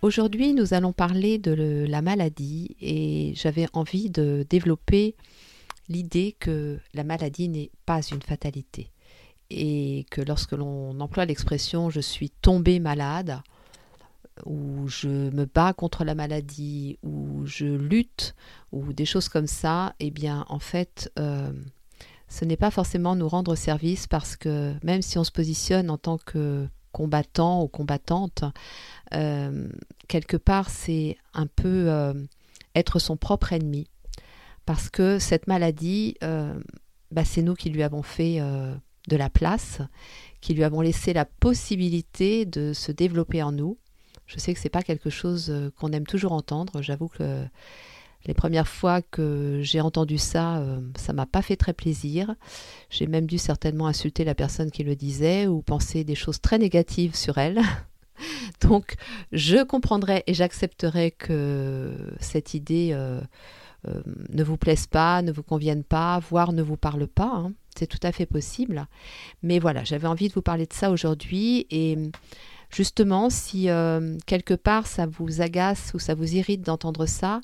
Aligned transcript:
Aujourd'hui, 0.00 0.54
nous 0.54 0.74
allons 0.74 0.92
parler 0.92 1.38
de 1.38 1.84
la 1.88 2.02
maladie 2.02 2.76
et 2.80 3.32
j'avais 3.34 3.66
envie 3.72 4.10
de 4.10 4.46
développer 4.48 5.16
l'idée 5.88 6.36
que 6.38 6.78
la 6.94 7.02
maladie 7.02 7.48
n'est 7.48 7.72
pas 7.84 8.00
une 8.02 8.22
fatalité 8.22 8.92
et 9.50 10.06
que 10.12 10.20
lorsque 10.20 10.52
l'on 10.52 11.00
emploie 11.00 11.24
l'expression 11.24 11.90
je 11.90 11.98
suis 11.98 12.30
tombé 12.30 12.78
malade 12.78 13.40
ou 14.46 14.86
je 14.86 15.08
me 15.08 15.46
bats 15.46 15.72
contre 15.72 16.04
la 16.04 16.14
maladie 16.14 16.96
ou 17.02 17.44
je 17.44 17.66
lutte 17.66 18.36
ou 18.70 18.92
des 18.92 19.06
choses 19.06 19.28
comme 19.28 19.48
ça, 19.48 19.96
eh 19.98 20.12
bien 20.12 20.44
en 20.48 20.60
fait 20.60 21.10
euh, 21.18 21.50
ce 22.28 22.44
n'est 22.44 22.56
pas 22.56 22.70
forcément 22.70 23.16
nous 23.16 23.28
rendre 23.28 23.56
service 23.56 24.06
parce 24.06 24.36
que 24.36 24.74
même 24.84 25.02
si 25.02 25.18
on 25.18 25.24
se 25.24 25.32
positionne 25.32 25.90
en 25.90 25.98
tant 25.98 26.18
que 26.18 26.68
combattant 26.92 27.62
ou 27.62 27.68
combattante, 27.68 28.44
euh, 29.14 29.68
quelque 30.08 30.36
part, 30.36 30.70
c'est 30.70 31.16
un 31.34 31.46
peu 31.46 31.86
euh, 31.88 32.14
être 32.74 32.98
son 32.98 33.16
propre 33.16 33.52
ennemi. 33.52 33.86
Parce 34.66 34.90
que 34.90 35.18
cette 35.18 35.46
maladie, 35.46 36.16
euh, 36.22 36.58
bah, 37.10 37.24
c'est 37.24 37.42
nous 37.42 37.54
qui 37.54 37.70
lui 37.70 37.82
avons 37.82 38.02
fait 38.02 38.40
de 38.40 39.16
la 39.16 39.30
place, 39.30 39.80
qui 40.42 40.52
lui 40.52 40.64
avons 40.64 40.82
laissé 40.82 41.14
la 41.14 41.24
possibilité 41.24 42.44
de 42.44 42.72
se 42.74 42.92
développer 42.92 43.42
en 43.42 43.52
nous. 43.52 43.78
Je 44.26 44.38
sais 44.38 44.52
que 44.52 44.60
ce 44.60 44.64
n'est 44.64 44.70
pas 44.70 44.82
quelque 44.82 45.08
chose 45.08 45.72
qu'on 45.78 45.92
aime 45.92 46.06
toujours 46.06 46.32
entendre. 46.32 46.82
J'avoue 46.82 47.08
que 47.08 47.46
les 48.28 48.34
premières 48.34 48.68
fois 48.68 49.02
que 49.02 49.58
j'ai 49.62 49.80
entendu 49.80 50.18
ça, 50.18 50.62
ça 50.96 51.12
m'a 51.12 51.26
pas 51.26 51.42
fait 51.42 51.56
très 51.56 51.72
plaisir. 51.72 52.34
J'ai 52.90 53.06
même 53.06 53.26
dû 53.26 53.38
certainement 53.38 53.88
insulter 53.88 54.22
la 54.24 54.36
personne 54.36 54.70
qui 54.70 54.84
le 54.84 54.94
disait 54.94 55.46
ou 55.46 55.62
penser 55.62 56.04
des 56.04 56.14
choses 56.14 56.40
très 56.40 56.58
négatives 56.58 57.16
sur 57.16 57.38
elle. 57.38 57.60
Donc, 58.60 58.94
je 59.32 59.62
comprendrai 59.62 60.24
et 60.26 60.34
j'accepterai 60.34 61.10
que 61.12 61.94
cette 62.20 62.54
idée 62.54 62.90
euh, 62.92 63.20
euh, 63.86 64.02
ne 64.30 64.42
vous 64.42 64.56
plaise 64.56 64.86
pas, 64.86 65.22
ne 65.22 65.32
vous 65.32 65.42
convienne 65.42 65.84
pas, 65.84 66.18
voire 66.18 66.52
ne 66.52 66.62
vous 66.62 66.76
parle 66.76 67.06
pas. 67.06 67.32
Hein. 67.34 67.52
C'est 67.76 67.86
tout 67.86 68.00
à 68.02 68.12
fait 68.12 68.26
possible. 68.26 68.86
Mais 69.42 69.58
voilà, 69.58 69.84
j'avais 69.84 70.08
envie 70.08 70.28
de 70.28 70.34
vous 70.34 70.42
parler 70.42 70.66
de 70.66 70.72
ça 70.72 70.90
aujourd'hui 70.90 71.66
et 71.70 71.96
justement, 72.70 73.30
si 73.30 73.70
euh, 73.70 74.16
quelque 74.26 74.54
part 74.54 74.86
ça 74.86 75.06
vous 75.06 75.40
agace 75.40 75.92
ou 75.94 75.98
ça 75.98 76.14
vous 76.14 76.34
irrite 76.34 76.62
d'entendre 76.62 77.06
ça, 77.06 77.40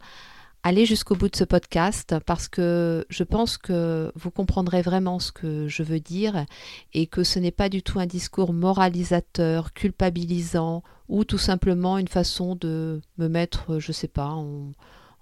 allez 0.65 0.87
jusqu'au 0.87 1.15
bout 1.15 1.29
de 1.29 1.37
ce 1.37 1.45
podcast 1.45 2.17
parce 2.25 2.49
que 2.49 3.05
je 3.11 3.23
pense 3.23 3.59
que 3.59 4.11
vous 4.17 4.31
comprendrez 4.31 4.81
vraiment 4.81 5.19
ce 5.19 5.31
que 5.31 5.69
je 5.69 5.83
veux 5.83 6.01
dire 6.01 6.47
et 6.95 7.07
que 7.07 7.23
ce 7.23 7.39
n'est 7.39 7.51
pas 7.51 7.69
du 7.69 7.83
tout 7.83 8.01
un 8.01 8.07
discours 8.07 8.55
moralisateur, 8.55 9.75
culpabilisant 9.75 10.83
ou 11.09 11.25
tout 11.25 11.39
simplement 11.39 11.99
une 11.99 12.09
façon 12.09 12.57
de 12.57 13.03
me 13.19 13.29
mettre, 13.29 13.79
je 13.79 13.91
ne 13.91 13.93
sais 13.93 14.09
pas, 14.09 14.31
en, 14.31 14.73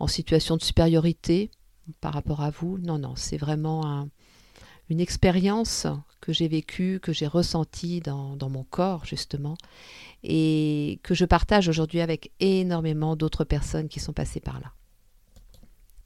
situation 0.06 0.56
de 0.56 0.62
supériorité 0.62 1.48
par 2.00 2.12
rapport 2.12 2.40
à 2.40 2.50
vous. 2.50 2.78
Non, 2.78 2.98
non, 2.98 3.14
c'est 3.14 3.36
vraiment 3.36 4.08
une 4.90 5.00
expérience 5.00 5.86
que 6.20 6.32
j'ai 6.32 6.48
vécue, 6.48 6.98
que 7.00 7.12
j'ai 7.12 7.28
ressentie 7.28 8.00
dans, 8.00 8.36
dans 8.36 8.48
mon 8.48 8.64
corps 8.64 9.04
justement 9.04 9.56
et 10.24 11.00
que 11.04 11.14
je 11.14 11.24
partage 11.24 11.68
aujourd'hui 11.68 12.00
avec 12.00 12.32
énormément 12.40 13.14
d'autres 13.14 13.44
personnes 13.44 13.88
qui 13.88 14.00
sont 14.00 14.12
passées 14.12 14.40
par 14.40 14.58
là. 14.60 14.72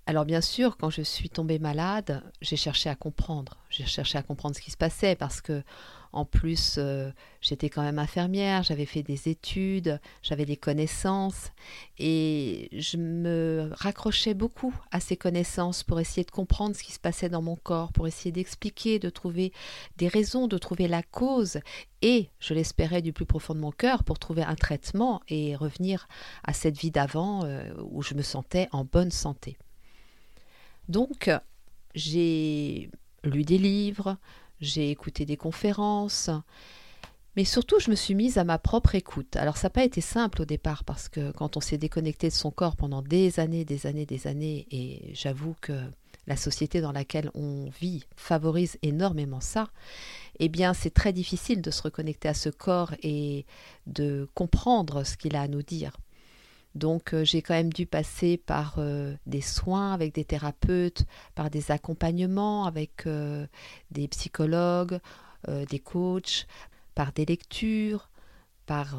Alors 0.08 0.24
bien 0.24 0.40
sûr, 0.40 0.76
quand 0.76 0.88
je 0.88 1.02
suis 1.02 1.28
tombée 1.28 1.58
malade, 1.58 2.22
j'ai 2.40 2.54
cherché 2.54 2.88
à 2.88 2.94
comprendre. 2.94 3.58
J'ai 3.70 3.86
cherché 3.86 4.16
à 4.16 4.22
comprendre 4.22 4.54
ce 4.54 4.60
qui 4.60 4.70
se 4.70 4.76
passait 4.76 5.16
parce 5.16 5.40
que, 5.40 5.64
en 6.12 6.24
plus, 6.24 6.76
euh, 6.78 7.10
j'étais 7.40 7.68
quand 7.70 7.82
même 7.82 7.98
infirmière, 7.98 8.62
j'avais 8.62 8.86
fait 8.86 9.02
des 9.02 9.28
études, 9.28 10.00
j'avais 10.22 10.44
des 10.44 10.56
connaissances 10.56 11.50
et 11.98 12.68
je 12.70 12.98
me 12.98 13.70
raccrochais 13.72 14.34
beaucoup 14.34 14.72
à 14.92 15.00
ces 15.00 15.16
connaissances 15.16 15.82
pour 15.82 15.98
essayer 15.98 16.22
de 16.22 16.30
comprendre 16.30 16.76
ce 16.76 16.84
qui 16.84 16.92
se 16.92 17.00
passait 17.00 17.28
dans 17.28 17.42
mon 17.42 17.56
corps, 17.56 17.92
pour 17.92 18.06
essayer 18.06 18.30
d'expliquer, 18.30 19.00
de 19.00 19.10
trouver 19.10 19.52
des 19.96 20.06
raisons, 20.06 20.46
de 20.46 20.56
trouver 20.56 20.86
la 20.86 21.02
cause 21.02 21.58
et, 22.00 22.30
je 22.38 22.54
l'espérais 22.54 23.02
du 23.02 23.12
plus 23.12 23.26
profond 23.26 23.54
de 23.54 23.60
mon 23.60 23.72
cœur, 23.72 24.04
pour 24.04 24.20
trouver 24.20 24.44
un 24.44 24.54
traitement 24.54 25.20
et 25.28 25.56
revenir 25.56 26.06
à 26.44 26.52
cette 26.52 26.78
vie 26.78 26.92
d'avant 26.92 27.44
euh, 27.44 27.72
où 27.90 28.02
je 28.02 28.14
me 28.14 28.22
sentais 28.22 28.68
en 28.70 28.84
bonne 28.84 29.10
santé. 29.10 29.58
Donc, 30.88 31.30
j'ai 31.94 32.91
lu 33.24 33.42
des 33.44 33.58
livres, 33.58 34.16
j'ai 34.60 34.91
écouté 34.91 35.24
des 35.24 35.36
conférences, 35.36 36.30
mais 37.36 37.44
surtout, 37.44 37.78
je 37.78 37.91
me 37.91 37.97
suis 37.97 38.14
mise 38.14 38.38
à 38.38 38.44
ma 38.44 38.58
propre 38.58 38.94
écoute. 38.94 39.36
Alors, 39.36 39.58
ça 39.58 39.66
n'a 39.66 39.70
pas 39.70 39.84
été 39.84 40.00
simple 40.00 40.42
au 40.42 40.44
départ 40.47 40.84
parce 40.84 41.08
que 41.10 41.32
quand 41.32 41.58
on 41.58 41.60
s'est 41.60 41.76
déconnecté 41.76 42.28
de 42.28 42.32
son 42.32 42.50
corps 42.50 42.76
pendant 42.76 43.02
des 43.02 43.41
années, 43.41 43.66
des 43.66 43.86
années, 43.86 44.06
des 44.06 44.26
années, 44.26 44.66
et 44.70 45.12
j'avoue 45.12 45.54
que 45.60 45.78
la 46.26 46.36
société 46.36 46.80
dans 46.80 46.92
laquelle 46.92 47.30
on 47.34 47.68
vit 47.78 48.04
favorise 48.16 48.78
énormément 48.82 49.41
ça, 49.41 49.68
eh 50.38 50.48
bien, 50.48 50.72
c'est 50.72 50.91
très 50.91 51.12
difficile 51.12 51.60
de 51.60 51.70
se 51.70 51.82
reconnecter 51.82 52.28
à 52.28 52.34
ce 52.34 52.48
corps 52.48 52.94
et 53.03 53.44
de 53.86 54.28
comprendre 54.34 55.04
ce 55.04 55.18
qu'il 55.18 55.36
a 55.36 55.42
à 55.42 55.48
nous 55.48 55.62
dire. 55.62 55.98
Donc 56.76 57.14
euh, 57.14 57.25
j'ai 57.25 57.41
quand 57.41 57.54
même 57.54 57.72
dû 57.72 57.87
passer 57.87 58.37
par 58.37 58.75
euh, 58.76 59.14
des 59.25 59.41
soins 59.41 59.94
avec 59.94 60.14
des 60.14 60.26
thérapeutes, 60.26 61.04
par 61.34 61.48
des 61.48 61.70
accompagnements 61.70 62.66
avec 62.66 63.06
euh, 63.06 63.47
des 63.91 64.06
psychologues, 64.09 65.00
des 65.70 65.78
coachs, 65.78 66.48
par 66.97 67.12
des 67.12 67.25
lectures, 67.25 68.10
par 68.65 68.97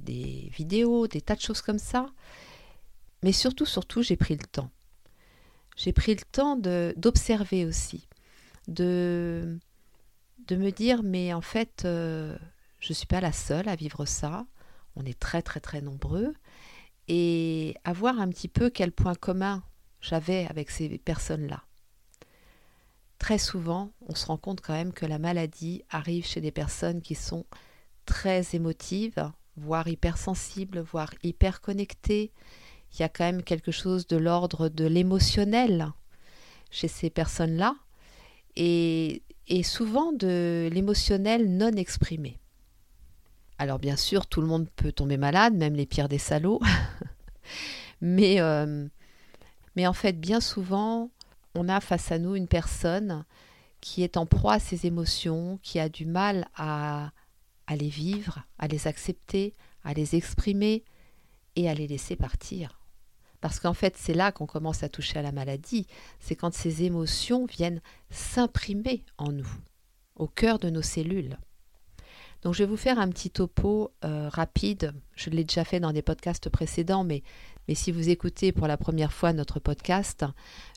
des 0.00 0.50
vidéos, 0.52 1.06
des 1.06 1.20
tas 1.20 1.36
de 1.36 1.40
choses 1.40 1.62
comme 1.62 1.78
ça. 1.78 2.06
Mais 3.22 3.30
surtout, 3.30 3.66
surtout, 3.66 4.02
j'ai 4.02 4.16
pris 4.16 4.34
le 4.34 4.44
temps. 4.44 4.68
J'ai 5.76 5.92
pris 5.92 6.16
le 6.16 6.22
temps 6.32 6.56
d'observer 6.56 7.64
aussi, 7.64 8.08
de, 8.66 9.60
de 10.48 10.56
me 10.56 10.72
dire, 10.72 11.04
mais 11.04 11.32
en 11.32 11.40
fait, 11.40 11.82
je 11.84 12.36
ne 12.88 12.94
suis 12.94 13.06
pas 13.06 13.20
la 13.20 13.30
seule 13.30 13.68
à 13.68 13.76
vivre 13.76 14.06
ça. 14.06 14.44
On 14.96 15.04
est 15.04 15.16
très, 15.16 15.42
très, 15.42 15.60
très 15.60 15.82
nombreux 15.82 16.34
et 17.08 17.76
à 17.84 17.92
voir 17.92 18.20
un 18.20 18.28
petit 18.28 18.48
peu 18.48 18.70
quel 18.70 18.92
point 18.92 19.14
commun 19.14 19.62
j'avais 20.00 20.46
avec 20.46 20.70
ces 20.70 20.98
personnes-là. 20.98 21.62
Très 23.18 23.38
souvent, 23.38 23.92
on 24.06 24.14
se 24.14 24.26
rend 24.26 24.36
compte 24.36 24.60
quand 24.60 24.74
même 24.74 24.92
que 24.92 25.06
la 25.06 25.18
maladie 25.18 25.82
arrive 25.90 26.26
chez 26.26 26.40
des 26.40 26.50
personnes 26.50 27.00
qui 27.00 27.14
sont 27.14 27.46
très 28.04 28.44
émotives, 28.54 29.30
voire 29.56 29.88
hypersensibles, 29.88 30.80
voire 30.80 31.10
hyper 31.22 31.60
connectées. 31.60 32.32
Il 32.92 33.00
y 33.00 33.02
a 33.02 33.08
quand 33.08 33.24
même 33.24 33.42
quelque 33.42 33.72
chose 33.72 34.06
de 34.06 34.16
l'ordre 34.16 34.68
de 34.68 34.84
l'émotionnel 34.84 35.92
chez 36.70 36.88
ces 36.88 37.10
personnes-là 37.10 37.74
et, 38.54 39.22
et 39.48 39.62
souvent 39.62 40.12
de 40.12 40.68
l'émotionnel 40.72 41.56
non 41.56 41.72
exprimé. 41.72 42.38
Alors 43.58 43.78
bien 43.78 43.96
sûr, 43.96 44.26
tout 44.26 44.40
le 44.40 44.46
monde 44.46 44.68
peut 44.76 44.92
tomber 44.92 45.16
malade, 45.16 45.54
même 45.54 45.74
les 45.74 45.86
pires 45.86 46.08
des 46.08 46.18
salauds. 46.18 46.60
mais, 48.00 48.40
euh, 48.40 48.86
mais 49.76 49.86
en 49.86 49.92
fait, 49.92 50.20
bien 50.20 50.40
souvent, 50.40 51.10
on 51.54 51.68
a 51.68 51.80
face 51.80 52.12
à 52.12 52.18
nous 52.18 52.36
une 52.36 52.48
personne 52.48 53.24
qui 53.80 54.02
est 54.02 54.16
en 54.16 54.26
proie 54.26 54.54
à 54.54 54.58
ses 54.58 54.86
émotions, 54.86 55.58
qui 55.62 55.78
a 55.78 55.88
du 55.88 56.06
mal 56.06 56.48
à, 56.54 57.12
à 57.66 57.76
les 57.76 57.88
vivre, 57.88 58.44
à 58.58 58.68
les 58.68 58.86
accepter, 58.86 59.54
à 59.84 59.94
les 59.94 60.16
exprimer 60.16 60.84
et 61.54 61.68
à 61.70 61.74
les 61.74 61.86
laisser 61.86 62.16
partir. 62.16 62.80
Parce 63.40 63.60
qu'en 63.60 63.74
fait, 63.74 63.96
c'est 63.96 64.14
là 64.14 64.32
qu'on 64.32 64.46
commence 64.46 64.82
à 64.82 64.88
toucher 64.88 65.18
à 65.18 65.22
la 65.22 65.32
maladie, 65.32 65.86
c'est 66.20 66.36
quand 66.36 66.54
ces 66.54 66.82
émotions 66.82 67.46
viennent 67.46 67.80
s'imprimer 68.10 69.04
en 69.18 69.30
nous, 69.30 69.48
au 70.16 70.26
cœur 70.26 70.58
de 70.58 70.70
nos 70.70 70.82
cellules. 70.82 71.38
Donc 72.42 72.54
je 72.54 72.62
vais 72.62 72.68
vous 72.68 72.76
faire 72.76 72.98
un 72.98 73.08
petit 73.08 73.30
topo 73.30 73.92
euh, 74.04 74.28
rapide. 74.28 74.92
Je 75.14 75.30
l'ai 75.30 75.44
déjà 75.44 75.64
fait 75.64 75.80
dans 75.80 75.92
des 75.92 76.02
podcasts 76.02 76.48
précédents, 76.48 77.04
mais, 77.04 77.22
mais 77.68 77.74
si 77.74 77.92
vous 77.92 78.08
écoutez 78.08 78.52
pour 78.52 78.66
la 78.66 78.76
première 78.76 79.12
fois 79.12 79.32
notre 79.32 79.60
podcast, 79.60 80.24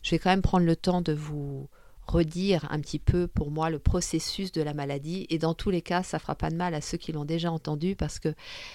je 0.04 0.12
vais 0.12 0.20
quand 0.20 0.30
même 0.30 0.42
prendre 0.42 0.66
le 0.66 0.76
temps 0.76 1.02
de 1.02 1.14
vous 1.14 1.70
redire 2.10 2.68
un 2.72 2.80
petit 2.80 3.00
peu 3.00 3.28
pour 3.28 3.52
moi 3.52 3.70
le 3.70 3.80
processus 3.80 4.52
de 4.52 4.62
la 4.62 4.74
maladie. 4.74 5.28
Et 5.30 5.38
dans 5.38 5.54
tous 5.54 5.70
les 5.70 5.82
cas, 5.82 6.04
ça 6.04 6.20
fera 6.20 6.36
pas 6.36 6.50
de 6.50 6.56
mal 6.56 6.74
à 6.74 6.82
ceux 6.82 6.98
qui 6.98 7.12
l'ont 7.12 7.26
déjà 7.26 7.52
entendu 7.52 7.96
parce 7.96 8.20
que 8.20 8.34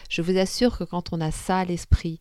je 0.09 0.23
vous 0.23 0.39
assure 0.39 0.79
que 0.79 0.85
quand 0.85 1.13
on 1.13 1.21
a 1.21 1.31
ça 1.31 1.59
à 1.59 1.65
l'esprit, 1.65 2.21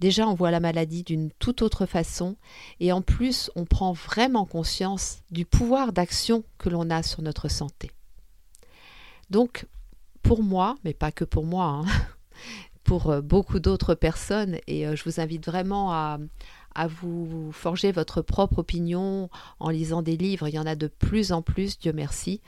déjà 0.00 0.28
on 0.28 0.34
voit 0.34 0.50
la 0.50 0.60
maladie 0.60 1.02
d'une 1.02 1.30
toute 1.38 1.62
autre 1.62 1.86
façon 1.86 2.36
et 2.80 2.92
en 2.92 3.02
plus 3.02 3.50
on 3.56 3.64
prend 3.64 3.92
vraiment 3.92 4.46
conscience 4.46 5.18
du 5.30 5.44
pouvoir 5.44 5.92
d'action 5.92 6.44
que 6.58 6.68
l'on 6.68 6.90
a 6.90 7.02
sur 7.02 7.22
notre 7.22 7.48
santé. 7.48 7.90
Donc 9.30 9.66
pour 10.24 10.42
moi, 10.42 10.76
mais 10.84 10.94
pas 10.94 11.12
que 11.12 11.24
pour 11.24 11.44
moi, 11.44 11.66
hein, 11.66 11.84
pour 12.84 13.10
euh, 13.10 13.20
beaucoup 13.20 13.60
d'autres 13.60 13.94
personnes, 13.94 14.56
et 14.66 14.88
euh, 14.88 14.96
je 14.96 15.04
vous 15.04 15.20
invite 15.20 15.46
vraiment 15.46 15.92
à, 15.92 16.18
vous 16.88 17.52
forger 17.52 17.92
votre 17.92 18.20
propre 18.20 18.58
opinion 18.58 19.30
en 19.60 19.70
lisant 19.70 20.02
des 20.02 20.16
livres, 20.16 20.48
il 20.48 20.54
y 20.56 20.58
en 20.58 20.66
a 20.66 20.74
de 20.74 20.88
plus 20.88 21.30
en 21.30 21.40
plus, 21.40 21.78
Dieu 21.78 21.92
merci, 21.92 22.40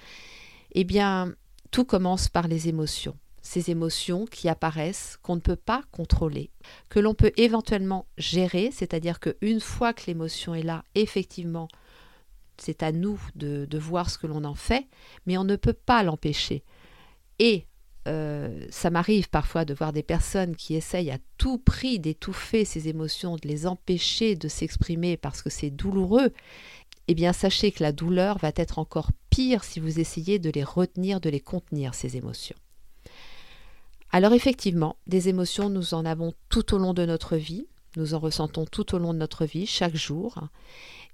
eh 0.72 0.82
bien, 0.82 1.32
tout 1.70 1.84
commence 1.84 2.28
par 2.28 2.48
les 2.48 2.68
émotions. 2.68 3.16
Ces 3.42 3.70
émotions 3.70 4.24
qui 4.24 4.48
apparaissent, 4.48 5.16
qu'on 5.22 5.36
ne 5.36 5.40
peut 5.40 5.54
pas 5.54 5.82
contrôler, 5.92 6.50
que 6.88 6.98
l'on 6.98 7.14
peut 7.14 7.30
éventuellement 7.36 8.06
gérer, 8.18 8.70
c'est-à-dire 8.72 9.20
qu'une 9.20 9.60
fois 9.60 9.92
que 9.92 10.06
l'émotion 10.08 10.56
est 10.56 10.64
là, 10.64 10.82
effectivement, 10.96 11.68
c'est 12.58 12.82
à 12.82 12.90
nous 12.90 13.20
de 13.36 13.78
voir 13.78 14.10
ce 14.10 14.18
que 14.18 14.26
l'on 14.26 14.42
en 14.42 14.56
fait, 14.56 14.88
mais 15.26 15.38
on 15.38 15.44
ne 15.44 15.54
peut 15.54 15.72
pas 15.72 16.02
l'empêcher. 16.02 16.64
Et 17.38 17.66
euh, 18.06 18.66
ça 18.70 18.90
m'arrive 18.90 19.28
parfois 19.28 19.64
de 19.64 19.74
voir 19.74 19.92
des 19.92 20.02
personnes 20.02 20.54
qui 20.54 20.74
essayent 20.74 21.10
à 21.10 21.18
tout 21.38 21.58
prix 21.58 21.98
d'étouffer 21.98 22.64
ces 22.64 22.88
émotions, 22.88 23.36
de 23.36 23.48
les 23.48 23.66
empêcher 23.66 24.36
de 24.36 24.48
s'exprimer 24.48 25.16
parce 25.16 25.42
que 25.42 25.50
c'est 25.50 25.70
douloureux. 25.70 26.32
Eh 27.08 27.14
bien, 27.14 27.32
sachez 27.32 27.72
que 27.72 27.82
la 27.82 27.92
douleur 27.92 28.38
va 28.38 28.52
être 28.56 28.78
encore 28.78 29.10
pire 29.30 29.64
si 29.64 29.80
vous 29.80 30.00
essayez 30.00 30.38
de 30.38 30.50
les 30.50 30.64
retenir, 30.64 31.20
de 31.20 31.30
les 31.30 31.40
contenir, 31.40 31.94
ces 31.94 32.16
émotions. 32.16 32.56
Alors 34.10 34.32
effectivement, 34.32 34.96
des 35.06 35.28
émotions, 35.28 35.68
nous 35.68 35.94
en 35.94 36.04
avons 36.04 36.32
tout 36.48 36.74
au 36.74 36.78
long 36.78 36.94
de 36.94 37.04
notre 37.04 37.36
vie, 37.36 37.66
nous 37.96 38.14
en 38.14 38.18
ressentons 38.18 38.64
tout 38.64 38.94
au 38.94 38.98
long 38.98 39.14
de 39.14 39.18
notre 39.18 39.44
vie, 39.44 39.66
chaque 39.66 39.96
jour. 39.96 40.38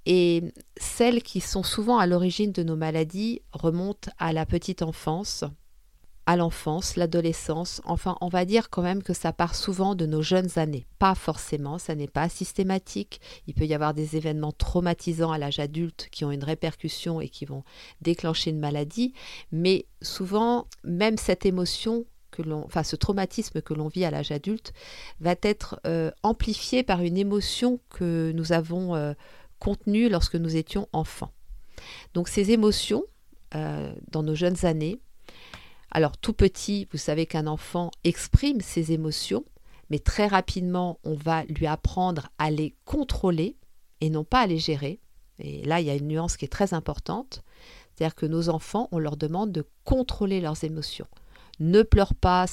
Et 0.05 0.43
celles 0.77 1.23
qui 1.23 1.41
sont 1.41 1.63
souvent 1.63 1.99
à 1.99 2.07
l'origine 2.07 2.53
de 2.53 2.63
nos 2.63 2.77
maladies 2.77 3.41
remontent 3.53 4.11
à 4.19 4.33
la 4.33 4.47
petite 4.47 4.83
enfance, 4.83 5.45
à 6.27 6.37
l'enfance, 6.37 6.97
l'adolescence, 6.97 7.81
enfin 7.85 8.17
on 8.21 8.29
va 8.29 8.45
dire 8.45 8.71
quand 8.71 8.83
même 8.83 9.03
que 9.03 9.13
ça 9.13 9.33
part 9.33 9.55
souvent 9.55 9.95
de 9.95 10.07
nos 10.07 10.23
jeunes 10.23 10.51
années. 10.57 10.87
Pas 10.99 11.15
forcément, 11.15 11.79
ça 11.79 11.95
n'est 11.95 12.09
pas 12.09 12.29
systématique. 12.29 13.21
Il 13.47 13.55
peut 13.55 13.67
y 13.67 13.75
avoir 13.75 13.93
des 13.93 14.17
événements 14.17 14.53
traumatisants 14.53 15.33
à 15.33 15.39
l'âge 15.39 15.59
adulte 15.59 16.09
qui 16.13 16.25
ont 16.25 16.31
une 16.31 16.45
répercussion 16.45 17.21
et 17.21 17.29
qui 17.29 17.45
vont 17.45 17.65
déclencher 18.01 18.51
une 18.51 18.61
maladie, 18.61 19.15
mais 19.51 19.87
souvent 20.01 20.67
même 20.85 21.17
cette 21.19 21.45
émotion 21.45 22.05
que 22.31 22.43
l'on, 22.43 22.65
enfin 22.65 22.83
ce 22.83 22.97
traumatisme 22.97 23.61
que 23.61 23.75
l'on 23.75 23.89
vit 23.89 24.05
à 24.05 24.11
l'âge 24.11 24.33
adulte 24.33 24.73
va 25.21 25.35
être 25.43 25.81
euh, 25.87 26.11
amplifié 26.23 26.83
par 26.83 27.03
une 27.03 27.17
émotion 27.17 27.79
que 27.91 28.33
nous 28.35 28.53
avons 28.53 28.95
euh, 28.95 29.13
contenue 29.59 30.09
lorsque 30.09 30.37
nous 30.37 30.57
étions 30.57 30.89
enfants. 30.93 31.33
Donc 32.15 32.29
ces 32.29 32.51
émotions, 32.51 33.05
euh, 33.55 33.95
dans 34.11 34.23
nos 34.23 34.35
jeunes 34.35 34.65
années, 34.65 35.01
alors 35.93 36.17
tout 36.17 36.33
petit, 36.33 36.89
vous 36.91 36.99
savez 36.99 37.27
qu'un 37.27 37.47
enfant 37.47 37.91
exprime 38.03 38.61
ses 38.61 38.93
émotions, 38.93 39.45
mais 39.91 39.99
très 39.99 40.27
rapidement, 40.27 40.99
on 41.05 41.15
va 41.15 41.45
lui 41.45 41.67
apprendre 41.67 42.29
à 42.39 42.51
les 42.51 42.75
contrôler 42.87 43.57
et 44.01 44.09
non 44.09 44.25
pas 44.25 44.41
à 44.41 44.47
les 44.47 44.59
gérer. 44.59 45.01
Et 45.39 45.63
là, 45.65 45.81
il 45.81 45.87
y 45.87 45.91
a 45.91 45.95
une 45.95 46.09
nuance 46.09 46.39
qui 46.39 46.47
est 46.47 46.49
très 46.49 46.73
importante. 46.73 47.43
C'est-à-dire 47.95 48.15
que 48.15 48.25
nos 48.25 48.49
enfants, 48.49 48.89
on 48.91 48.99
leur 48.99 49.19
demande 49.19 49.53
de 49.53 49.67
contrôler 49.85 50.41
leurs 50.41 50.65
émotions. 50.65 51.07
Ne 51.61 51.83
pleure 51.83 52.15
pas, 52.15 52.47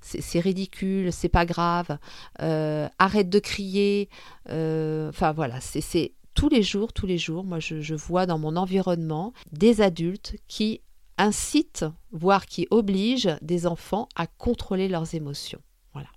c'est 0.00 0.40
ridicule, 0.40 1.12
c'est 1.12 1.28
pas 1.28 1.46
grave. 1.46 1.98
Euh, 2.40 2.88
arrête 3.00 3.28
de 3.28 3.40
crier. 3.40 4.08
Euh, 4.50 5.08
enfin 5.08 5.32
voilà, 5.32 5.60
c'est 5.60 6.12
tous 6.34 6.48
les 6.48 6.62
jours, 6.62 6.92
tous 6.92 7.06
les 7.06 7.18
jours. 7.18 7.42
Moi, 7.42 7.58
je 7.58 7.94
vois 7.94 8.26
dans 8.26 8.38
mon 8.38 8.56
environnement 8.56 9.32
des 9.50 9.80
adultes 9.80 10.36
qui 10.46 10.80
incite, 11.18 11.84
voire 12.12 12.46
qui 12.46 12.66
oblige 12.70 13.28
des 13.42 13.66
enfants 13.66 14.08
à 14.14 14.26
contrôler 14.26 14.88
leurs 14.88 15.14
émotions. 15.14 15.60
Voilà. 15.92 16.08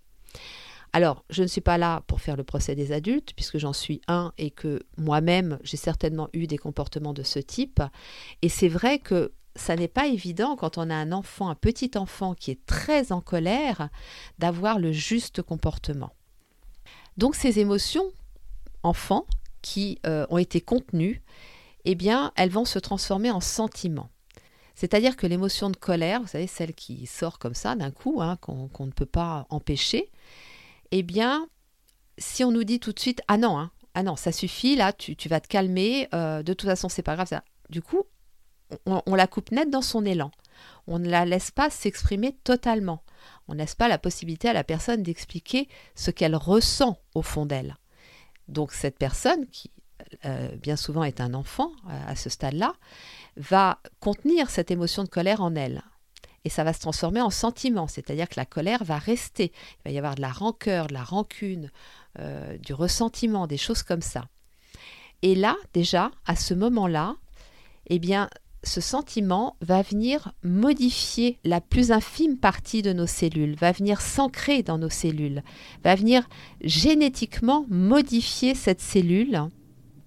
Alors, 0.93 1.23
je 1.29 1.43
ne 1.43 1.47
suis 1.47 1.61
pas 1.61 1.77
là 1.77 2.01
pour 2.07 2.21
faire 2.21 2.35
le 2.35 2.43
procès 2.43 2.75
des 2.75 2.91
adultes, 2.91 3.33
puisque 3.35 3.57
j'en 3.57 3.73
suis 3.73 4.01
un 4.07 4.33
et 4.37 4.51
que 4.51 4.81
moi-même, 4.97 5.59
j'ai 5.63 5.77
certainement 5.77 6.29
eu 6.33 6.47
des 6.47 6.57
comportements 6.57 7.13
de 7.13 7.23
ce 7.23 7.39
type. 7.39 7.81
Et 8.41 8.49
c'est 8.49 8.69
vrai 8.69 8.99
que 8.99 9.33
ça 9.55 9.75
n'est 9.75 9.87
pas 9.87 10.07
évident 10.07 10.55
quand 10.55 10.77
on 10.77 10.89
a 10.89 10.95
un 10.95 11.11
enfant, 11.11 11.49
un 11.49 11.55
petit 11.55 11.91
enfant 11.95 12.33
qui 12.33 12.51
est 12.51 12.65
très 12.65 13.11
en 13.11 13.21
colère, 13.21 13.89
d'avoir 14.39 14.79
le 14.79 14.91
juste 14.91 15.41
comportement. 15.41 16.11
Donc 17.17 17.35
ces 17.35 17.59
émotions, 17.59 18.11
enfants, 18.83 19.25
qui 19.61 19.99
euh, 20.05 20.25
ont 20.29 20.37
été 20.37 20.61
contenues, 20.61 21.21
eh 21.83 21.95
bien, 21.95 22.31
elles 22.35 22.49
vont 22.49 22.65
se 22.65 22.79
transformer 22.79 23.31
en 23.31 23.41
sentiments. 23.41 24.09
C'est-à-dire 24.77 25.17
que 25.17 25.25
l'émotion 25.25 25.71
de 25.71 25.75
colère, 25.75 26.21
vous 26.21 26.27
savez, 26.27 26.45
celle 26.45 26.75
qui 26.75 27.07
sort 27.07 27.39
comme 27.39 27.55
ça 27.55 27.73
d'un 27.75 27.89
coup, 27.89 28.21
hein, 28.21 28.37
qu'on 28.37 28.85
ne 28.85 28.91
peut 28.91 29.07
pas 29.07 29.47
empêcher, 29.49 30.11
eh 30.91 31.01
bien, 31.01 31.49
si 32.19 32.43
on 32.43 32.51
nous 32.51 32.63
dit 32.63 32.79
tout 32.79 32.93
de 32.93 32.99
suite 32.99 33.23
Ah 33.27 33.39
non, 33.39 33.57
hein, 33.57 33.71
ah 33.95 34.03
non, 34.03 34.15
ça 34.15 34.31
suffit, 34.31 34.75
là, 34.75 34.93
tu, 34.93 35.15
vas 35.29 35.39
te 35.39 35.47
calmer, 35.47 36.07
euh, 36.13 36.43
de 36.43 36.53
toute 36.53 36.69
façon, 36.69 36.89
c'est 36.89 37.01
pas 37.01 37.15
grave. 37.15 37.27
Ça. 37.27 37.43
Du 37.71 37.81
coup, 37.81 38.03
on, 38.85 39.15
la 39.15 39.25
coupe 39.25 39.49
net 39.49 39.71
dans 39.71 39.81
son 39.81 40.05
élan. 40.05 40.29
On 40.85 40.99
ne 40.99 41.09
la 41.09 41.25
laisse 41.25 41.49
pas 41.49 41.71
s'exprimer 41.71 42.37
totalement. 42.43 43.01
On 43.47 43.55
ne 43.55 43.57
laisse 43.57 43.73
pas 43.73 43.87
la 43.87 43.97
possibilité 43.97 44.47
à 44.47 44.53
la 44.53 44.63
personne 44.63 45.01
d'expliquer 45.01 45.69
ce 45.95 46.11
qu'elle 46.11 46.35
ressent 46.35 46.99
au 47.15 47.23
fond 47.23 47.47
d'elle. 47.47 47.77
Donc 48.47 48.73
cette 48.73 48.99
personne, 48.99 49.47
qui 49.47 49.71
euh, 50.25 50.49
bien 50.61 50.75
souvent 50.75 51.03
est 51.03 51.21
un 51.21 51.33
enfant 51.33 51.71
euh, 51.89 51.99
à 52.07 52.15
ce 52.15 52.29
stade-là, 52.29 52.73
va 53.35 53.79
contenir 53.99 54.49
cette 54.49 54.71
émotion 54.71 55.03
de 55.03 55.09
colère 55.09 55.41
en 55.41 55.55
elle. 55.55 55.83
Et 56.45 56.49
ça 56.49 56.63
va 56.63 56.71
se 56.71 56.79
transformer 56.79 57.21
en 57.21 57.29
sentiment, 57.29 57.87
c'est-à-dire 57.87 58.29
que 58.29 58.35
la 58.37 58.45
colère 58.45 58.83
va 58.83 58.97
rester. 58.97 59.51
Il 59.79 59.89
va 59.89 59.91
y 59.91 59.97
avoir 59.97 60.15
de 60.15 60.21
la 60.21 60.31
rancœur, 60.31 60.87
de 60.87 60.93
la 60.93 61.03
rancune, 61.03 61.71
euh, 62.19 62.57
du 62.57 62.73
ressentiment, 62.73 63.47
des 63.47 63.57
choses 63.57 63.83
comme 63.83 64.01
ça. 64.01 64.25
Et 65.23 65.35
là, 65.35 65.55
déjà, 65.73 66.11
à 66.25 66.35
ce 66.35 66.53
moment-là, 66.53 67.15
eh 67.87 67.99
bien, 67.99 68.29
ce 68.63 68.81
sentiment 68.81 69.55
va 69.61 69.81
venir 69.81 70.31
modifier 70.43 71.39
la 71.43 71.61
plus 71.61 71.91
infime 71.91 72.37
partie 72.37 72.81
de 72.81 72.93
nos 72.93 73.07
cellules, 73.07 73.55
va 73.55 73.71
venir 73.71 74.01
s'ancrer 74.01 74.63
dans 74.63 74.77
nos 74.77 74.89
cellules, 74.89 75.43
va 75.83 75.95
venir 75.95 76.27
génétiquement 76.61 77.65
modifier 77.69 78.55
cette 78.55 78.81
cellule 78.81 79.49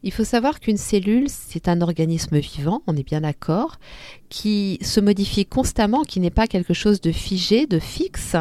il 0.02 0.12
faut 0.12 0.24
savoir 0.24 0.60
qu'une 0.60 0.78
cellule, 0.78 1.26
c'est 1.28 1.68
un 1.68 1.82
organisme 1.82 2.38
vivant, 2.38 2.82
on 2.86 2.96
est 2.96 3.02
bien 3.02 3.20
d'accord, 3.20 3.78
qui 4.30 4.78
se 4.80 4.98
modifie 5.00 5.44
constamment, 5.44 6.02
qui 6.02 6.20
n'est 6.20 6.30
pas 6.30 6.46
quelque 6.46 6.72
chose 6.72 7.00
de 7.00 7.12
figé, 7.12 7.66
de 7.66 7.78
fixe. 7.78 8.36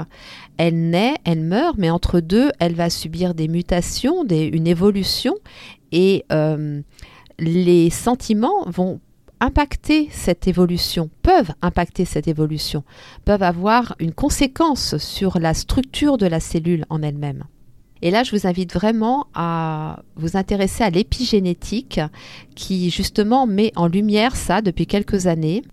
Elle 0.57 0.89
naît, 0.89 1.15
elle 1.25 1.41
meurt, 1.41 1.77
mais 1.77 1.89
entre 1.89 2.21
deux, 2.21 2.51
elle 2.59 2.75
va 2.75 2.89
subir 2.89 3.33
des 3.33 3.47
mutations, 3.47 4.25
une 4.25 4.67
évolution, 4.67 5.35
et 5.91 6.25
euh, 6.31 6.81
les 7.39 7.89
sentiments 7.89 8.63
vont 8.67 9.01
impacter 9.41 10.09
cette 10.11 10.47
évolution, 10.47 11.09
peuvent 11.23 11.51
impacter 11.61 12.05
cette 12.05 12.27
évolution, 12.27 12.83
peuvent 13.25 13.43
avoir 13.43 13.95
une 13.99 14.13
conséquence 14.13 14.97
sur 14.97 15.39
la 15.39 15.53
structure 15.53 16.17
de 16.17 16.25
la 16.25 16.39
cellule 16.39 16.85
en 16.89 17.01
elle-même. 17.01 17.45
Et 18.01 18.11
là, 18.11 18.23
je 18.23 18.35
vous 18.35 18.47
invite 18.47 18.73
vraiment 18.73 19.27
à 19.33 20.03
vous 20.15 20.37
intéresser 20.37 20.83
à 20.83 20.89
l'épigénétique 20.89 21.99
qui 22.55 22.89
justement 22.89 23.45
met 23.45 23.71
en 23.75 23.87
lumière 23.87 24.35
ça 24.35 24.61
depuis 24.61 24.87
quelques 24.87 25.27
années. 25.27 25.63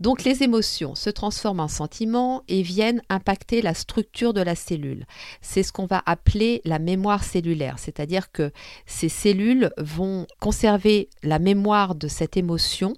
Donc 0.00 0.22
les 0.22 0.44
émotions 0.44 0.94
se 0.94 1.10
transforment 1.10 1.60
en 1.60 1.68
sentiments 1.68 2.42
et 2.46 2.62
viennent 2.62 3.02
impacter 3.08 3.62
la 3.62 3.74
structure 3.74 4.32
de 4.32 4.40
la 4.40 4.54
cellule. 4.54 5.06
C'est 5.40 5.64
ce 5.64 5.72
qu'on 5.72 5.86
va 5.86 6.02
appeler 6.06 6.60
la 6.64 6.78
mémoire 6.78 7.24
cellulaire, 7.24 7.80
c'est-à-dire 7.80 8.30
que 8.30 8.52
ces 8.86 9.08
cellules 9.08 9.70
vont 9.76 10.26
conserver 10.38 11.08
la 11.24 11.40
mémoire 11.40 11.96
de 11.96 12.06
cette 12.06 12.36
émotion, 12.36 12.94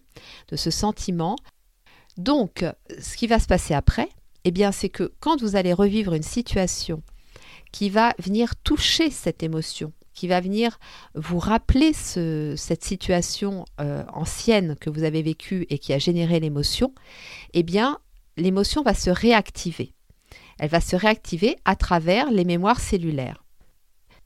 de 0.48 0.56
ce 0.56 0.70
sentiment. 0.70 1.36
Donc 2.18 2.66
ce 3.00 3.16
qui 3.16 3.26
va 3.26 3.38
se 3.38 3.46
passer 3.46 3.72
après, 3.72 4.10
eh 4.44 4.50
bien 4.50 4.70
c'est 4.70 4.90
que 4.90 5.10
quand 5.20 5.40
vous 5.40 5.56
allez 5.56 5.72
revivre 5.72 6.12
une 6.12 6.22
situation 6.22 7.02
qui 7.72 7.90
va 7.90 8.14
venir 8.18 8.56
toucher 8.56 9.10
cette 9.10 9.42
émotion, 9.42 9.92
qui 10.14 10.28
va 10.28 10.40
venir 10.40 10.78
vous 11.14 11.38
rappeler 11.38 11.92
cette 11.92 12.84
situation 12.84 13.64
euh, 13.80 14.04
ancienne 14.12 14.76
que 14.76 14.90
vous 14.90 15.04
avez 15.04 15.22
vécue 15.22 15.66
et 15.70 15.78
qui 15.78 15.92
a 15.92 15.98
généré 15.98 16.40
l'émotion, 16.40 16.94
eh 17.54 17.62
bien, 17.62 17.98
l'émotion 18.36 18.82
va 18.82 18.94
se 18.94 19.10
réactiver. 19.10 19.94
Elle 20.58 20.70
va 20.70 20.80
se 20.80 20.96
réactiver 20.96 21.56
à 21.64 21.76
travers 21.76 22.30
les 22.30 22.44
mémoires 22.44 22.80
cellulaires. 22.80 23.44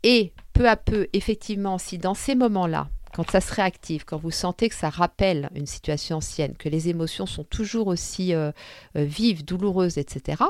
Et 0.02 0.32
peu 0.52 0.68
à 0.68 0.76
peu, 0.76 1.06
effectivement, 1.12 1.78
si 1.78 1.98
dans 1.98 2.14
ces 2.14 2.34
moments-là, 2.34 2.88
quand 3.14 3.30
ça 3.30 3.40
se 3.40 3.54
réactive, 3.54 4.04
quand 4.04 4.18
vous 4.18 4.32
sentez 4.32 4.68
que 4.68 4.74
ça 4.74 4.90
rappelle 4.90 5.48
une 5.54 5.66
situation 5.66 6.16
ancienne, 6.16 6.56
que 6.56 6.68
les 6.68 6.88
émotions 6.88 7.26
sont 7.26 7.44
toujours 7.44 7.86
aussi 7.86 8.34
euh, 8.34 8.50
euh, 8.96 9.04
vives, 9.04 9.44
douloureuses, 9.44 9.98
etc., 9.98 10.42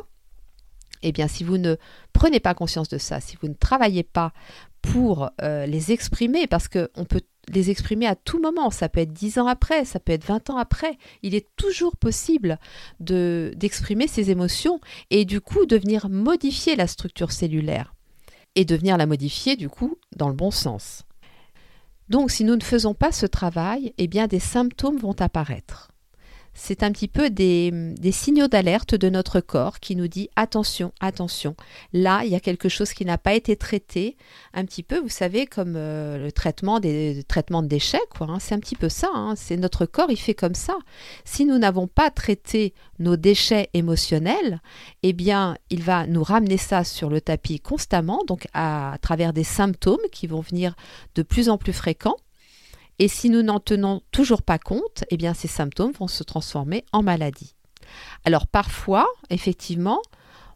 Eh 1.06 1.12
bien, 1.12 1.28
si 1.28 1.44
vous 1.44 1.58
ne 1.58 1.76
prenez 2.14 2.40
pas 2.40 2.54
conscience 2.54 2.88
de 2.88 2.96
ça, 2.96 3.20
si 3.20 3.36
vous 3.40 3.48
ne 3.48 3.54
travaillez 3.54 4.02
pas 4.02 4.32
pour 4.80 5.30
euh, 5.42 5.66
les 5.66 5.92
exprimer, 5.92 6.46
parce 6.46 6.66
qu'on 6.66 7.04
peut 7.04 7.20
les 7.52 7.70
exprimer 7.70 8.06
à 8.06 8.14
tout 8.14 8.40
moment, 8.40 8.70
ça 8.70 8.88
peut 8.88 9.00
être 9.00 9.12
10 9.12 9.38
ans 9.38 9.46
après, 9.46 9.84
ça 9.84 10.00
peut 10.00 10.12
être 10.12 10.24
20 10.24 10.48
ans 10.48 10.56
après, 10.56 10.96
il 11.22 11.34
est 11.34 11.46
toujours 11.56 11.94
possible 11.96 12.58
de 13.00 13.52
d'exprimer 13.54 14.06
ces 14.06 14.30
émotions 14.30 14.80
et 15.10 15.26
du 15.26 15.42
coup 15.42 15.66
de 15.66 15.76
venir 15.76 16.08
modifier 16.08 16.74
la 16.74 16.86
structure 16.86 17.32
cellulaire 17.32 17.94
et 18.54 18.64
de 18.64 18.74
venir 18.74 18.96
la 18.96 19.04
modifier 19.04 19.56
du 19.56 19.68
coup 19.68 19.98
dans 20.16 20.28
le 20.28 20.34
bon 20.34 20.50
sens. 20.50 21.02
Donc 22.08 22.30
si 22.30 22.44
nous 22.44 22.56
ne 22.56 22.62
faisons 22.62 22.94
pas 22.94 23.12
ce 23.12 23.26
travail, 23.26 23.92
eh 23.98 24.08
bien 24.08 24.26
des 24.26 24.40
symptômes 24.40 24.96
vont 24.96 25.20
apparaître 25.20 25.90
c'est 26.54 26.82
un 26.82 26.92
petit 26.92 27.08
peu 27.08 27.30
des, 27.30 27.72
signaux 28.12 28.46
d'alerte 28.46 28.94
de 28.94 29.10
notre 29.10 29.40
corps 29.40 29.80
qui 29.80 29.96
nous 29.96 30.06
dit 30.06 30.30
attention, 30.36 30.92
attention. 31.00 31.56
Là, 31.92 32.22
il 32.24 32.30
y 32.30 32.36
a 32.36 32.40
quelque 32.40 32.68
chose 32.68 32.92
qui 32.92 33.04
n'a 33.04 33.18
pas 33.18 33.34
été 33.34 33.56
traité. 33.56 34.16
Un 34.54 34.64
petit 34.64 34.82
peu, 34.82 34.98
vous 34.98 35.08
savez, 35.08 35.46
comme 35.46 35.74
euh, 35.76 36.18
le 36.18 36.32
traitement 36.32 36.80
des 36.80 37.24
traitements 37.26 37.62
de 37.62 37.68
déchets, 37.68 38.00
quoi. 38.16 38.28
Hein. 38.30 38.38
c'est 38.38 38.54
un 38.54 38.60
petit 38.60 38.76
peu 38.76 38.88
ça. 38.88 39.10
Hein. 39.12 39.34
c'est 39.36 39.56
notre 39.56 39.84
corps, 39.84 40.10
il 40.10 40.16
fait 40.16 40.34
comme 40.34 40.54
ça. 40.54 40.76
Si 41.24 41.44
nous 41.44 41.58
n'avons 41.58 41.88
pas 41.88 42.10
traité 42.10 42.72
nos 42.98 43.16
déchets 43.16 43.68
émotionnels, 43.74 44.60
eh 45.02 45.12
bien, 45.12 45.56
il 45.70 45.82
va 45.82 46.06
nous 46.06 46.22
ramener 46.22 46.56
ça 46.56 46.84
sur 46.84 47.10
le 47.10 47.20
tapis 47.20 47.58
constamment, 47.58 48.22
donc 48.26 48.46
à 48.54 48.96
travers 49.02 49.32
des 49.32 49.44
symptômes 49.44 49.98
qui 50.12 50.28
vont 50.28 50.40
venir 50.40 50.74
de 51.16 51.22
plus 51.22 51.48
en 51.48 51.58
plus 51.58 51.72
fréquents. 51.72 52.16
Et 52.98 53.08
si 53.08 53.30
nous 53.30 53.42
n'en 53.42 53.60
tenons 53.60 54.02
toujours 54.12 54.42
pas 54.42 54.58
compte, 54.58 55.04
eh 55.10 55.16
bien 55.16 55.34
ces 55.34 55.48
symptômes 55.48 55.92
vont 55.92 56.08
se 56.08 56.22
transformer 56.22 56.84
en 56.92 57.02
maladie. 57.02 57.54
Alors 58.24 58.46
parfois, 58.46 59.06
effectivement, 59.30 60.00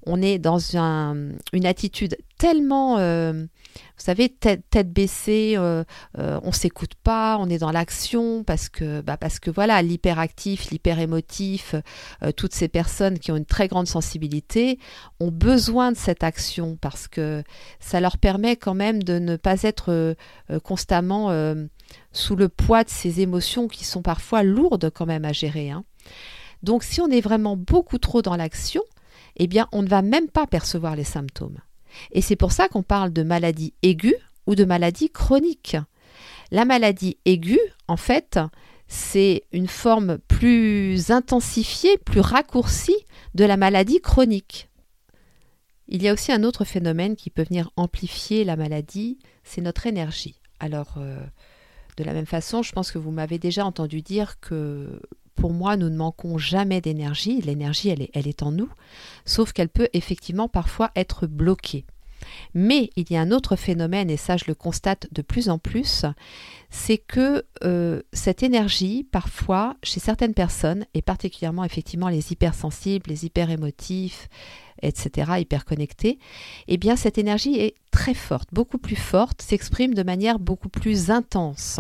on 0.09 0.23
est 0.23 0.39
dans 0.39 0.59
une 0.59 1.67
attitude 1.67 2.17
tellement, 2.39 2.97
euh, 2.99 3.33
vous 3.33 4.05
savez, 4.05 4.31
tête, 4.31 4.91
baissée, 4.91 5.55
euh, 5.57 5.85
euh, 6.19 6.41
on 6.43 6.53
s'écoute 6.53 6.95
pas, 6.95 7.37
on 7.39 7.51
est 7.51 7.59
dans 7.59 7.71
l'action 7.71 8.43
parce 8.43 8.71
que, 8.71 9.03
bah 9.03 9.19
voilà, 9.55 9.83
l'hyperactif, 9.83 10.71
l'hyperémotif, 10.71 11.75
toutes 12.37 12.55
ces 12.55 12.69
personnes 12.69 13.19
qui 13.19 13.31
ont 13.33 13.37
une 13.37 13.45
très 13.45 13.69
grande 13.69 13.87
sensibilité 13.87 14.79
ont 15.21 15.31
besoin 15.31 15.93
de 15.93 15.97
cette 15.97 16.25
action 16.25 16.79
parce 16.81 17.07
que 17.07 17.43
ça 17.79 18.01
leur 18.01 18.17
permet 18.17 18.57
quand 18.57 18.75
même 18.75 19.03
de 19.03 19.19
ne 19.19 19.37
pas 19.37 19.63
être 19.63 20.17
constamment 20.65 21.31
sous 22.13 22.37
le 22.37 22.49
poids 22.49 22.85
de 22.85 22.91
ces 22.91 23.21
émotions 23.21 23.69
qui 23.69 23.85
sont 23.85 24.03
parfois 24.03 24.43
lourdes 24.43 24.91
quand 24.91 25.07
même 25.07 25.25
à 25.25 25.33
gérer. 25.33 25.71
Hein. 25.71 25.85
Donc 26.63 26.83
si 26.83 27.01
on 27.01 27.09
est 27.09 27.21
vraiment 27.21 27.57
beaucoup 27.57 27.99
trop 27.99 28.23
dans 28.23 28.37
l'action, 28.37 28.83
eh 29.39 29.47
bien 29.47 29.69
on 29.73 29.83
ne 29.83 29.89
va 29.89 30.03
même 30.03 30.29
pas 30.29 30.47
percevoir 30.47 30.97
les 30.97 31.05
symptômes. 31.05 31.59
Et 32.13 32.23
c'est 32.23 32.37
pour 32.37 32.53
ça 32.53 32.69
qu'on 32.69 32.83
parle 32.83 33.13
de 33.13 33.23
maladie 33.23 33.75
aiguë 33.83 34.17
ou 34.47 34.55
de 34.55 34.65
maladie 34.65 35.11
chronique. 35.11 35.77
La 36.51 36.65
maladie 36.65 37.19
aiguë, 37.25 37.61
en 37.89 37.97
fait, 37.97 38.39
c'est 38.87 39.43
une 39.53 39.69
forme 39.69 40.19
plus 40.19 41.11
intensifiée, 41.11 41.99
plus 41.99 42.21
raccourcie 42.21 42.97
de 43.35 43.45
la 43.45 43.57
maladie 43.57 44.01
chronique. 44.01 44.69
Il 45.89 46.03
y 46.03 46.09
a 46.09 46.13
aussi 46.13 46.33
un 46.33 46.43
autre 46.43 46.65
phénomène 46.65 47.17
qui 47.17 47.31
peut 47.31 47.45
venir 47.45 47.71
amplifier 47.77 48.45
la 48.45 48.57
maladie, 48.57 49.19
c'est 49.45 49.61
notre 49.61 49.87
énergie. 49.87 50.41
Alors, 50.61 50.95
euh, 50.99 51.19
de 51.97 52.05
la 52.05 52.13
même 52.13 52.27
façon, 52.27 52.63
je 52.63 52.73
pense 52.73 52.91
que 52.91 52.99
vous 52.99 53.11
m'avez 53.11 53.39
déjà 53.39 53.65
entendu 53.65 54.03
dire 54.03 54.41
que 54.41 55.01
pour 55.39 55.53
moi, 55.53 55.77
nous 55.77 55.89
ne 55.89 55.97
manquons 55.97 56.37
jamais 56.37 56.81
d'énergie. 56.81 57.41
L'énergie, 57.41 57.91
elle 57.91 58.03
est, 58.03 58.11
elle 58.13 58.27
en 58.43 58.51
nous, 58.51 58.69
sauf 59.25 59.53
qu'elle 59.53 59.69
peut 59.69 59.89
effectivement 59.93 60.49
parfois 60.49 60.91
être 60.97 61.27
bloquée. 61.27 61.85
Mais 62.55 62.91
il 62.97 63.11
y 63.13 63.17
a 63.17 63.21
un 63.21 63.31
autre 63.31 63.55
phénomène, 63.55 64.11
et 64.11 64.17
ça 64.17 64.37
je 64.37 64.47
le 64.49 64.57
constate 64.57 65.07
de 65.13 65.23
plus 65.23 65.49
en 65.49 65.59
plus, 65.59 66.05
c'est 66.71 66.99
que 66.99 67.45
euh, 67.63 68.03
cette 68.13 68.43
énergie, 68.43 69.05
parfois, 69.05 69.77
chez 69.85 70.01
certaines 70.01 70.35
personnes, 70.35 70.85
et 70.93 71.03
particulièrement 71.03 71.63
effectivement 71.63 72.09
les 72.09 72.33
hypersensibles, 72.33 73.09
les 73.09 73.25
hyperémotifs, 73.25 74.29
etc., 74.83 75.33
hyperconnectés, 75.39 76.19
eh 76.67 76.77
bien 76.77 76.97
cette 76.97 77.19
énergie 77.19 77.61
est 77.61 77.75
très 77.93 78.15
forte, 78.15 78.49
beaucoup 78.53 78.79
plus 78.79 78.97
forte, 78.97 79.41
s'exprime 79.41 79.95
de 79.95 80.03
manière 80.03 80.41
beaucoup 80.41 80.69
plus 80.69 81.11
intense. 81.11 81.79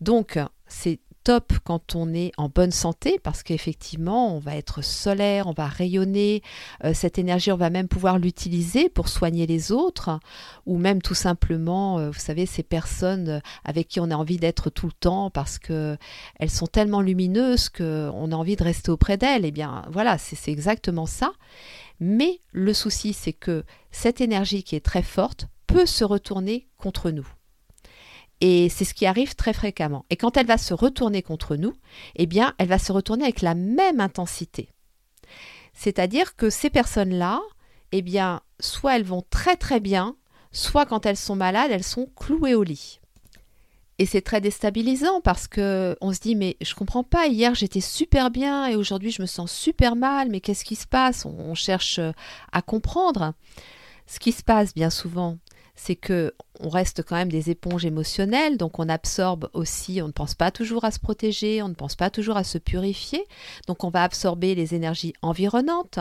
Donc, 0.00 0.38
c'est 0.66 0.98
top 1.24 1.52
quand 1.64 1.94
on 1.94 2.12
est 2.14 2.32
en 2.36 2.48
bonne 2.48 2.70
santé 2.70 3.18
parce 3.22 3.42
qu'effectivement, 3.42 4.34
on 4.34 4.38
va 4.38 4.56
être 4.56 4.82
solaire, 4.82 5.46
on 5.46 5.52
va 5.52 5.66
rayonner. 5.66 6.42
Euh, 6.84 6.92
cette 6.94 7.18
énergie, 7.18 7.52
on 7.52 7.56
va 7.56 7.70
même 7.70 7.88
pouvoir 7.88 8.18
l'utiliser 8.18 8.88
pour 8.88 9.08
soigner 9.08 9.46
les 9.46 9.72
autres 9.72 10.18
ou 10.66 10.78
même 10.78 11.02
tout 11.02 11.14
simplement, 11.14 11.98
euh, 11.98 12.10
vous 12.10 12.18
savez, 12.18 12.46
ces 12.46 12.62
personnes 12.62 13.40
avec 13.64 13.88
qui 13.88 14.00
on 14.00 14.10
a 14.10 14.16
envie 14.16 14.38
d'être 14.38 14.70
tout 14.70 14.86
le 14.86 14.92
temps 14.92 15.30
parce 15.30 15.58
que 15.58 15.96
elles 16.38 16.50
sont 16.50 16.66
tellement 16.66 17.00
lumineuses 17.00 17.68
qu'on 17.68 18.32
a 18.32 18.36
envie 18.36 18.56
de 18.56 18.64
rester 18.64 18.90
auprès 18.90 19.16
d'elles. 19.16 19.44
Eh 19.44 19.52
bien, 19.52 19.84
voilà, 19.90 20.18
c'est 20.18 20.50
exactement 20.50 21.06
ça. 21.06 21.32
Mais 22.00 22.40
le 22.52 22.72
souci, 22.72 23.12
c'est 23.12 23.34
que 23.34 23.64
cette 23.90 24.20
énergie 24.20 24.62
qui 24.62 24.74
est 24.74 24.84
très 24.84 25.02
forte 25.02 25.48
peut 25.66 25.86
se 25.86 26.04
retourner 26.04 26.66
contre 26.78 27.10
nous. 27.10 27.28
Et 28.40 28.68
c'est 28.68 28.84
ce 28.84 28.94
qui 28.94 29.06
arrive 29.06 29.34
très 29.34 29.52
fréquemment. 29.52 30.04
Et 30.10 30.16
quand 30.16 30.36
elle 30.36 30.46
va 30.46 30.58
se 30.58 30.72
retourner 30.72 31.22
contre 31.22 31.56
nous, 31.56 31.74
eh 32.16 32.26
bien, 32.26 32.54
elle 32.58 32.68
va 32.68 32.78
se 32.78 32.92
retourner 32.92 33.24
avec 33.24 33.42
la 33.42 33.54
même 33.54 34.00
intensité. 34.00 34.70
C'est-à-dire 35.74 36.36
que 36.36 36.50
ces 36.50 36.70
personnes-là, 36.70 37.40
eh 37.92 38.02
bien, 38.02 38.40
soit 38.58 38.96
elles 38.96 39.04
vont 39.04 39.24
très 39.28 39.56
très 39.56 39.80
bien, 39.80 40.16
soit 40.52 40.86
quand 40.86 41.06
elles 41.06 41.16
sont 41.16 41.36
malades, 41.36 41.70
elles 41.70 41.84
sont 41.84 42.08
clouées 42.16 42.54
au 42.54 42.62
lit. 42.62 43.00
Et 43.98 44.06
c'est 44.06 44.22
très 44.22 44.40
déstabilisant 44.40 45.20
parce 45.20 45.46
que 45.46 45.94
on 46.00 46.14
se 46.14 46.20
dit 46.20 46.34
mais 46.34 46.56
je 46.62 46.74
comprends 46.74 47.04
pas 47.04 47.26
hier 47.26 47.54
j'étais 47.54 47.82
super 47.82 48.30
bien 48.30 48.66
et 48.66 48.74
aujourd'hui 48.74 49.10
je 49.10 49.20
me 49.20 49.26
sens 49.26 49.52
super 49.52 49.94
mal 49.94 50.30
mais 50.30 50.40
qu'est-ce 50.40 50.64
qui 50.64 50.74
se 50.74 50.86
passe? 50.86 51.26
On 51.26 51.54
cherche 51.54 52.00
à 52.50 52.62
comprendre. 52.62 53.34
Ce 54.06 54.18
qui 54.18 54.32
se 54.32 54.42
passe 54.42 54.74
bien 54.74 54.88
souvent, 54.88 55.36
c'est 55.82 55.96
que 55.96 56.34
on 56.60 56.68
reste 56.68 57.02
quand 57.02 57.16
même 57.16 57.30
des 57.30 57.48
éponges 57.48 57.86
émotionnelles, 57.86 58.58
donc 58.58 58.78
on 58.78 58.90
absorbe 58.90 59.48
aussi, 59.54 60.02
on 60.02 60.08
ne 60.08 60.12
pense 60.12 60.34
pas 60.34 60.50
toujours 60.50 60.84
à 60.84 60.90
se 60.90 60.98
protéger, 60.98 61.62
on 61.62 61.70
ne 61.70 61.74
pense 61.74 61.96
pas 61.96 62.10
toujours 62.10 62.36
à 62.36 62.44
se 62.44 62.58
purifier, 62.58 63.26
donc 63.66 63.82
on 63.82 63.88
va 63.88 64.02
absorber 64.02 64.54
les 64.54 64.74
énergies 64.74 65.14
environnantes 65.22 65.98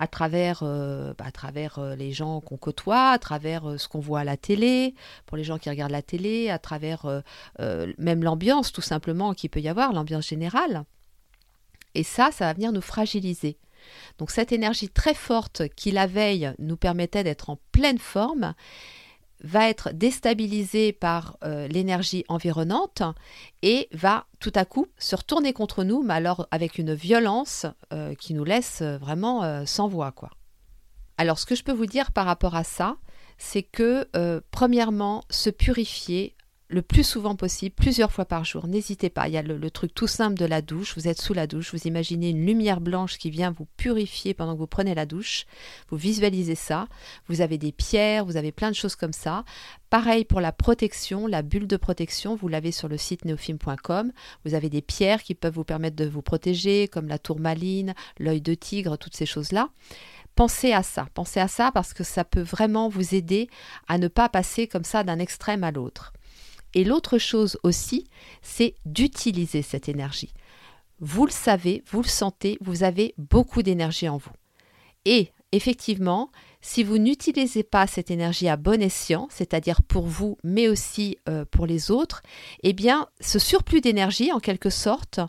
à 0.00 0.08
travers, 0.08 0.62
euh, 0.64 1.14
bah, 1.16 1.26
à 1.28 1.30
travers 1.30 1.78
euh, 1.78 1.94
les 1.94 2.10
gens 2.10 2.40
qu'on 2.40 2.56
côtoie, 2.56 3.10
à 3.10 3.18
travers 3.20 3.68
euh, 3.68 3.78
ce 3.78 3.86
qu'on 3.86 4.00
voit 4.00 4.20
à 4.20 4.24
la 4.24 4.36
télé, 4.36 4.96
pour 5.26 5.36
les 5.36 5.44
gens 5.44 5.58
qui 5.58 5.70
regardent 5.70 5.92
la 5.92 6.02
télé, 6.02 6.50
à 6.50 6.58
travers 6.58 7.22
même 7.60 8.24
l'ambiance 8.24 8.72
tout 8.72 8.82
simplement 8.82 9.34
qui 9.34 9.48
peut 9.48 9.60
y 9.60 9.68
avoir, 9.68 9.92
l'ambiance 9.92 10.26
générale. 10.26 10.84
Et 11.94 12.02
ça, 12.02 12.30
ça 12.32 12.46
va 12.46 12.54
venir 12.54 12.72
nous 12.72 12.80
fragiliser. 12.80 13.56
Donc 14.18 14.32
cette 14.32 14.50
énergie 14.50 14.88
très 14.88 15.14
forte 15.14 15.68
qui 15.76 15.92
la 15.92 16.08
veille 16.08 16.52
nous 16.58 16.76
permettait 16.76 17.22
d'être 17.22 17.50
en 17.50 17.58
pleine 17.70 17.98
forme, 17.98 18.54
va 19.42 19.68
être 19.68 19.92
déstabilisé 19.92 20.92
par 20.92 21.36
euh, 21.44 21.66
l'énergie 21.68 22.24
environnante 22.28 23.02
et 23.62 23.88
va 23.92 24.26
tout 24.40 24.52
à 24.54 24.64
coup 24.64 24.86
se 24.98 25.16
retourner 25.16 25.52
contre 25.52 25.84
nous, 25.84 26.02
mais 26.02 26.14
alors 26.14 26.46
avec 26.50 26.78
une 26.78 26.94
violence 26.94 27.66
euh, 27.92 28.14
qui 28.14 28.34
nous 28.34 28.44
laisse 28.44 28.80
euh, 28.82 28.98
vraiment 28.98 29.66
sans 29.66 29.88
voix. 29.88 30.14
Alors 31.18 31.38
ce 31.38 31.46
que 31.46 31.54
je 31.54 31.64
peux 31.64 31.72
vous 31.72 31.86
dire 31.86 32.12
par 32.12 32.26
rapport 32.26 32.54
à 32.54 32.64
ça, 32.64 32.96
c'est 33.38 33.62
que 33.62 34.08
premièrement, 34.50 35.24
se 35.30 35.50
purifier 35.50 36.36
le 36.72 36.80
plus 36.80 37.04
souvent 37.04 37.36
possible, 37.36 37.74
plusieurs 37.74 38.10
fois 38.10 38.24
par 38.24 38.44
jour. 38.44 38.66
N'hésitez 38.66 39.10
pas, 39.10 39.28
il 39.28 39.34
y 39.34 39.36
a 39.36 39.42
le, 39.42 39.70
truc 39.70 39.94
tout 39.94 40.06
simple 40.06 40.38
de 40.38 40.46
la 40.46 40.62
douche. 40.62 40.94
Vous 40.96 41.06
êtes 41.06 41.20
sous 41.20 41.34
la 41.34 41.46
douche, 41.46 41.72
vous 41.74 41.86
imaginez 41.86 42.30
une 42.30 42.46
lumière 42.46 42.80
blanche 42.80 43.18
qui 43.18 43.30
vient 43.30 43.50
vous 43.50 43.66
purifier 43.76 44.32
pendant 44.32 44.54
que 44.54 44.58
vous 44.58 44.66
prenez 44.66 44.94
la 44.94 45.04
douche. 45.04 45.44
Vous 45.90 45.98
visualisez 45.98 46.54
ça. 46.54 46.88
Vous 47.28 47.42
avez 47.42 47.58
des 47.58 47.72
pierres, 47.72 48.24
vous 48.24 48.38
avez 48.38 48.52
plein 48.52 48.70
de 48.70 48.76
choses 48.76 48.96
comme 48.96 49.12
ça. 49.12 49.44
Pareil 49.90 50.24
pour 50.24 50.40
la 50.40 50.50
protection, 50.50 51.26
la 51.26 51.42
bulle 51.42 51.66
de 51.66 51.76
protection, 51.76 52.36
vous 52.36 52.48
l'avez 52.48 52.72
sur 52.72 52.88
le 52.88 52.96
site 52.96 53.26
neofilm.com. 53.26 54.10
Vous 54.46 54.54
avez 54.54 54.70
des 54.70 54.82
pierres 54.82 55.22
qui 55.22 55.34
peuvent 55.34 55.54
vous 55.54 55.64
permettre 55.64 55.96
de 55.96 56.06
vous 56.06 56.22
protéger, 56.22 56.88
comme 56.88 57.06
la 57.06 57.18
tourmaline, 57.18 57.94
l'œil 58.18 58.40
de 58.40 58.54
tigre, 58.54 58.96
toutes 58.96 59.16
ces 59.16 59.26
choses-là 59.26 59.68
pensez 60.34 60.72
à 60.72 60.82
ça, 60.82 61.08
pensez 61.12 61.40
à 61.40 61.46
ça 61.46 61.70
parce 61.72 61.92
que 61.92 62.04
ça 62.04 62.24
peut 62.24 62.40
vraiment 62.40 62.88
vous 62.88 63.14
aider 63.14 63.50
à 63.86 63.98
ne 63.98 64.08
pas 64.08 64.30
passer 64.30 64.66
comme 64.66 64.82
ça 64.82 65.04
d'un 65.04 65.18
extrême 65.18 65.62
à 65.62 65.70
l'autre. 65.70 66.14
Et 66.74 66.84
l'autre 66.84 67.18
chose 67.18 67.58
aussi, 67.62 68.06
c'est 68.42 68.74
d'utiliser 68.84 69.62
cette 69.62 69.88
énergie. 69.88 70.32
Vous 71.00 71.26
le 71.26 71.32
savez, 71.32 71.82
vous 71.90 72.02
le 72.02 72.08
sentez, 72.08 72.58
vous 72.60 72.84
avez 72.84 73.14
beaucoup 73.18 73.62
d'énergie 73.62 74.08
en 74.08 74.18
vous. 74.18 74.32
Et 75.04 75.32
effectivement, 75.50 76.30
si 76.60 76.84
vous 76.84 76.98
n'utilisez 76.98 77.64
pas 77.64 77.86
cette 77.86 78.10
énergie 78.10 78.48
à 78.48 78.56
bon 78.56 78.80
escient, 78.80 79.26
c'est-à-dire 79.30 79.82
pour 79.82 80.06
vous, 80.06 80.38
mais 80.44 80.68
aussi 80.68 81.18
euh, 81.28 81.44
pour 81.50 81.66
les 81.66 81.90
autres, 81.90 82.22
eh 82.62 82.72
bien, 82.72 83.08
ce 83.20 83.38
surplus 83.38 83.80
d'énergie, 83.80 84.32
en 84.32 84.38
quelque 84.38 84.70
sorte, 84.70 85.20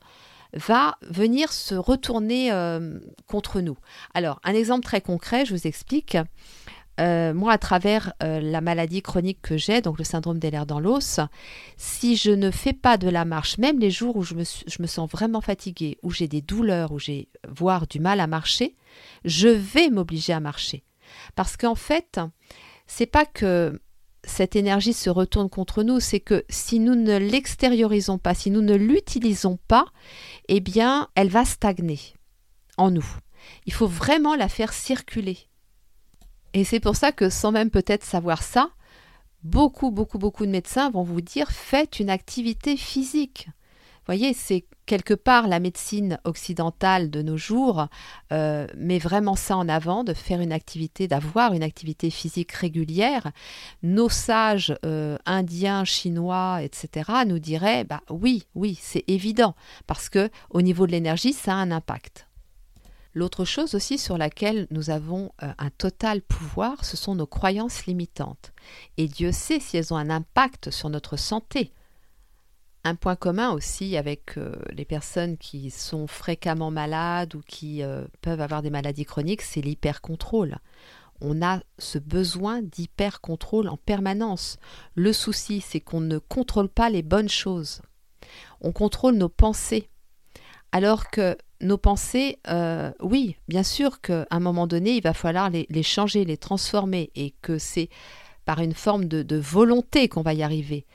va 0.53 0.97
venir 1.01 1.51
se 1.51 1.73
retourner 1.73 2.51
euh, 2.51 2.99
contre 3.27 3.59
nous. 3.61 3.77
Alors, 4.13 4.39
un 4.43 4.53
exemple 4.53 4.85
très 4.85 5.01
concret, 5.01 5.45
je 5.45 5.55
vous 5.55 5.67
explique. 5.67 6.17
Euh, 6.99 7.33
moi, 7.33 7.53
à 7.53 7.57
travers 7.57 8.13
euh, 8.21 8.39
la 8.39 8.61
maladie 8.61 9.01
chronique 9.01 9.41
que 9.41 9.57
j'ai, 9.57 9.81
donc 9.81 9.97
le 9.97 10.03
syndrome 10.03 10.37
des 10.37 10.51
lèvres 10.51 10.65
dans 10.65 10.79
l'os, 10.79 11.19
si 11.75 12.15
je 12.15 12.29
ne 12.29 12.51
fais 12.51 12.73
pas 12.73 12.97
de 12.97 13.09
la 13.09 13.25
marche, 13.25 13.57
même 13.57 13.79
les 13.79 13.89
jours 13.89 14.15
où 14.15 14.23
je 14.23 14.35
me, 14.35 14.43
sens 14.87 15.09
vraiment 15.09 15.41
fatiguée, 15.41 15.97
où 16.03 16.11
j'ai 16.11 16.27
des 16.27 16.41
douleurs, 16.41 16.91
où 16.91 16.99
j'ai 16.99 17.29
voire 17.47 17.87
du 17.87 17.99
mal 17.99 18.19
à 18.19 18.27
marcher, 18.27 18.75
je 19.25 19.47
vais 19.47 19.89
m'obliger 19.89 20.33
à 20.33 20.39
marcher. 20.39 20.83
Parce 21.35 21.57
qu'en 21.57 21.75
fait, 21.75 22.19
c'est 22.85 23.07
pas 23.07 23.25
que 23.25 23.81
cette 24.23 24.55
énergie 24.55 24.93
se 24.93 25.09
retourne 25.09 25.49
contre 25.49 25.83
nous, 25.83 25.99
c'est 25.99 26.19
que 26.19 26.45
si 26.47 26.79
nous 26.79 26.95
ne 26.95 27.17
l'extériorisons 27.17 28.19
pas, 28.19 28.35
si 28.35 28.51
nous 28.51 28.61
ne 28.61 28.75
l'utilisons 28.75 29.57
pas, 29.67 29.85
eh 30.47 30.59
bien, 30.59 31.09
elle 31.15 31.29
va 31.29 31.43
stagner 31.43 31.99
en 32.77 32.91
nous. 32.91 33.05
Il 33.65 33.73
faut 33.73 33.87
vraiment 33.87 34.35
la 34.35 34.47
faire 34.47 34.73
circuler. 34.73 35.37
Et 36.53 36.63
c'est 36.63 36.79
pour 36.79 36.95
ça 36.95 37.11
que 37.11 37.29
sans 37.29 37.51
même 37.51 37.69
peut-être 37.69 38.03
savoir 38.03 38.43
ça, 38.43 38.69
beaucoup, 39.43 39.91
beaucoup, 39.91 40.19
beaucoup 40.19 40.45
de 40.45 40.51
médecins 40.51 40.89
vont 40.89 41.03
vous 41.03 41.21
dire 41.21 41.51
faites 41.51 41.99
une 41.99 42.09
activité 42.09 42.77
physique. 42.77 43.47
Vous 43.47 44.07
voyez, 44.07 44.33
c'est 44.33 44.65
quelque 44.85 45.13
part 45.13 45.47
la 45.47 45.61
médecine 45.61 46.19
occidentale 46.25 47.09
de 47.09 47.21
nos 47.21 47.37
jours 47.37 47.87
euh, 48.33 48.67
met 48.75 48.99
vraiment 48.99 49.35
ça 49.35 49.55
en 49.55 49.69
avant, 49.69 50.03
de 50.03 50.13
faire 50.13 50.41
une 50.41 50.51
activité, 50.51 51.07
d'avoir 51.07 51.53
une 51.53 51.63
activité 51.63 52.09
physique 52.09 52.51
régulière. 52.51 53.31
Nos 53.81 54.09
sages 54.09 54.75
euh, 54.85 55.17
indiens, 55.25 55.85
chinois, 55.85 56.59
etc. 56.61 57.11
nous 57.25 57.39
diraient 57.39 57.85
bah 57.85 58.01
oui, 58.09 58.43
oui, 58.55 58.77
c'est 58.81 59.05
évident 59.07 59.55
parce 59.87 60.09
que 60.09 60.29
au 60.49 60.61
niveau 60.61 60.85
de 60.85 60.91
l'énergie, 60.91 61.31
ça 61.31 61.53
a 61.53 61.55
un 61.55 61.71
impact. 61.71 62.27
L'autre 63.15 63.45
chose 63.45 63.75
aussi 63.75 63.97
sur 63.97 64.17
laquelle 64.17 64.67
nous 64.71 64.89
avons 64.89 65.31
euh, 65.43 65.53
un 65.59 65.69
total 65.69 66.21
pouvoir, 66.21 66.83
ce 66.83 66.97
sont 66.97 67.13
nos 67.15 67.27
croyances 67.27 67.85
limitantes. 67.85 68.53
Et 68.97 69.07
Dieu 69.07 69.31
sait 69.31 69.59
si 69.59 69.77
elles 69.77 69.93
ont 69.93 69.97
un 69.97 70.09
impact 70.09 70.71
sur 70.71 70.89
notre 70.89 71.15
santé. 71.15 71.71
Un 72.83 72.95
point 72.95 73.15
commun 73.15 73.51
aussi 73.51 73.97
avec 73.97 74.37
euh, 74.37 74.55
les 74.71 74.83
personnes 74.83 75.37
qui 75.37 75.69
sont 75.69 76.07
fréquemment 76.07 76.71
malades 76.71 77.35
ou 77.35 77.41
qui 77.47 77.83
euh, 77.83 78.05
peuvent 78.21 78.41
avoir 78.41 78.63
des 78.63 78.71
maladies 78.71 79.05
chroniques, 79.05 79.43
c'est 79.43 79.61
l'hypercontrôle. 79.61 80.57
On 81.21 81.41
a 81.41 81.61
ce 81.77 81.99
besoin 81.99 82.61
d'hypercontrôle 82.61 83.69
en 83.69 83.77
permanence. 83.77 84.57
Le 84.95 85.13
souci, 85.13 85.61
c'est 85.61 85.79
qu'on 85.79 86.01
ne 86.01 86.17
contrôle 86.17 86.67
pas 86.67 86.89
les 86.89 87.03
bonnes 87.03 87.29
choses. 87.29 87.81
On 88.59 88.71
contrôle 88.71 89.15
nos 89.15 89.29
pensées. 89.29 89.89
Alors 90.73 91.11
que 91.11 91.37
nos 91.61 91.77
pensées, 91.77 92.39
euh, 92.49 92.91
oui, 92.99 93.37
bien 93.47 93.61
sûr 93.61 94.01
qu'à 94.01 94.25
un 94.31 94.39
moment 94.39 94.65
donné, 94.65 94.95
il 94.95 95.03
va 95.03 95.13
falloir 95.13 95.51
les, 95.51 95.83
changer, 95.83 96.25
les 96.25 96.35
transformer, 96.35 97.11
et 97.15 97.35
que 97.43 97.59
c'est 97.59 97.89
par 98.43 98.59
une 98.59 98.73
forme 98.73 99.05
de 99.05 99.37
volonté 99.37 100.09
qu'on 100.09 100.23
va 100.23 100.33
y 100.33 100.41
arriver. 100.41 100.87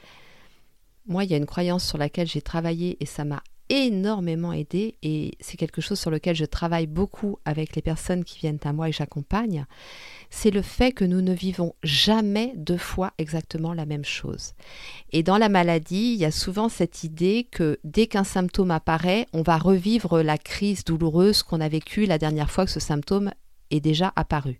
Moi, 1.06 1.22
il 1.24 1.30
y 1.30 1.34
a 1.34 1.36
une 1.36 1.46
croyance 1.46 1.86
sur 1.86 1.96
laquelle 1.96 2.26
j'ai 2.26 2.42
travaillé 2.42 2.98
et 3.00 3.06
ça 3.06 3.24
m'a 3.24 3.42
énormément 3.68 4.52
aidé 4.52 4.96
et 5.02 5.32
c'est 5.40 5.56
quelque 5.56 5.80
chose 5.80 5.98
sur 5.98 6.10
lequel 6.10 6.34
je 6.34 6.44
travaille 6.44 6.86
beaucoup 6.86 7.38
avec 7.44 7.76
les 7.76 7.82
personnes 7.82 8.24
qui 8.24 8.38
viennent 8.38 8.60
à 8.64 8.72
moi 8.72 8.88
et 8.88 8.92
j'accompagne, 8.92 9.66
c'est 10.30 10.50
le 10.50 10.62
fait 10.62 10.92
que 10.92 11.04
nous 11.04 11.20
ne 11.20 11.32
vivons 11.32 11.74
jamais 11.82 12.52
deux 12.56 12.78
fois 12.78 13.12
exactement 13.18 13.74
la 13.74 13.86
même 13.86 14.04
chose. 14.04 14.54
Et 15.12 15.22
dans 15.22 15.38
la 15.38 15.48
maladie, 15.48 16.14
il 16.14 16.20
y 16.20 16.24
a 16.24 16.30
souvent 16.30 16.68
cette 16.68 17.04
idée 17.04 17.46
que 17.50 17.78
dès 17.84 18.06
qu'un 18.06 18.24
symptôme 18.24 18.70
apparaît, 18.70 19.26
on 19.32 19.42
va 19.42 19.58
revivre 19.58 20.22
la 20.22 20.38
crise 20.38 20.84
douloureuse 20.84 21.42
qu'on 21.42 21.60
a 21.60 21.68
vécue 21.68 22.06
la 22.06 22.18
dernière 22.18 22.50
fois 22.50 22.64
que 22.64 22.70
ce 22.70 22.80
symptôme 22.80 23.32
est 23.70 23.80
déjà 23.80 24.12
apparu. 24.16 24.58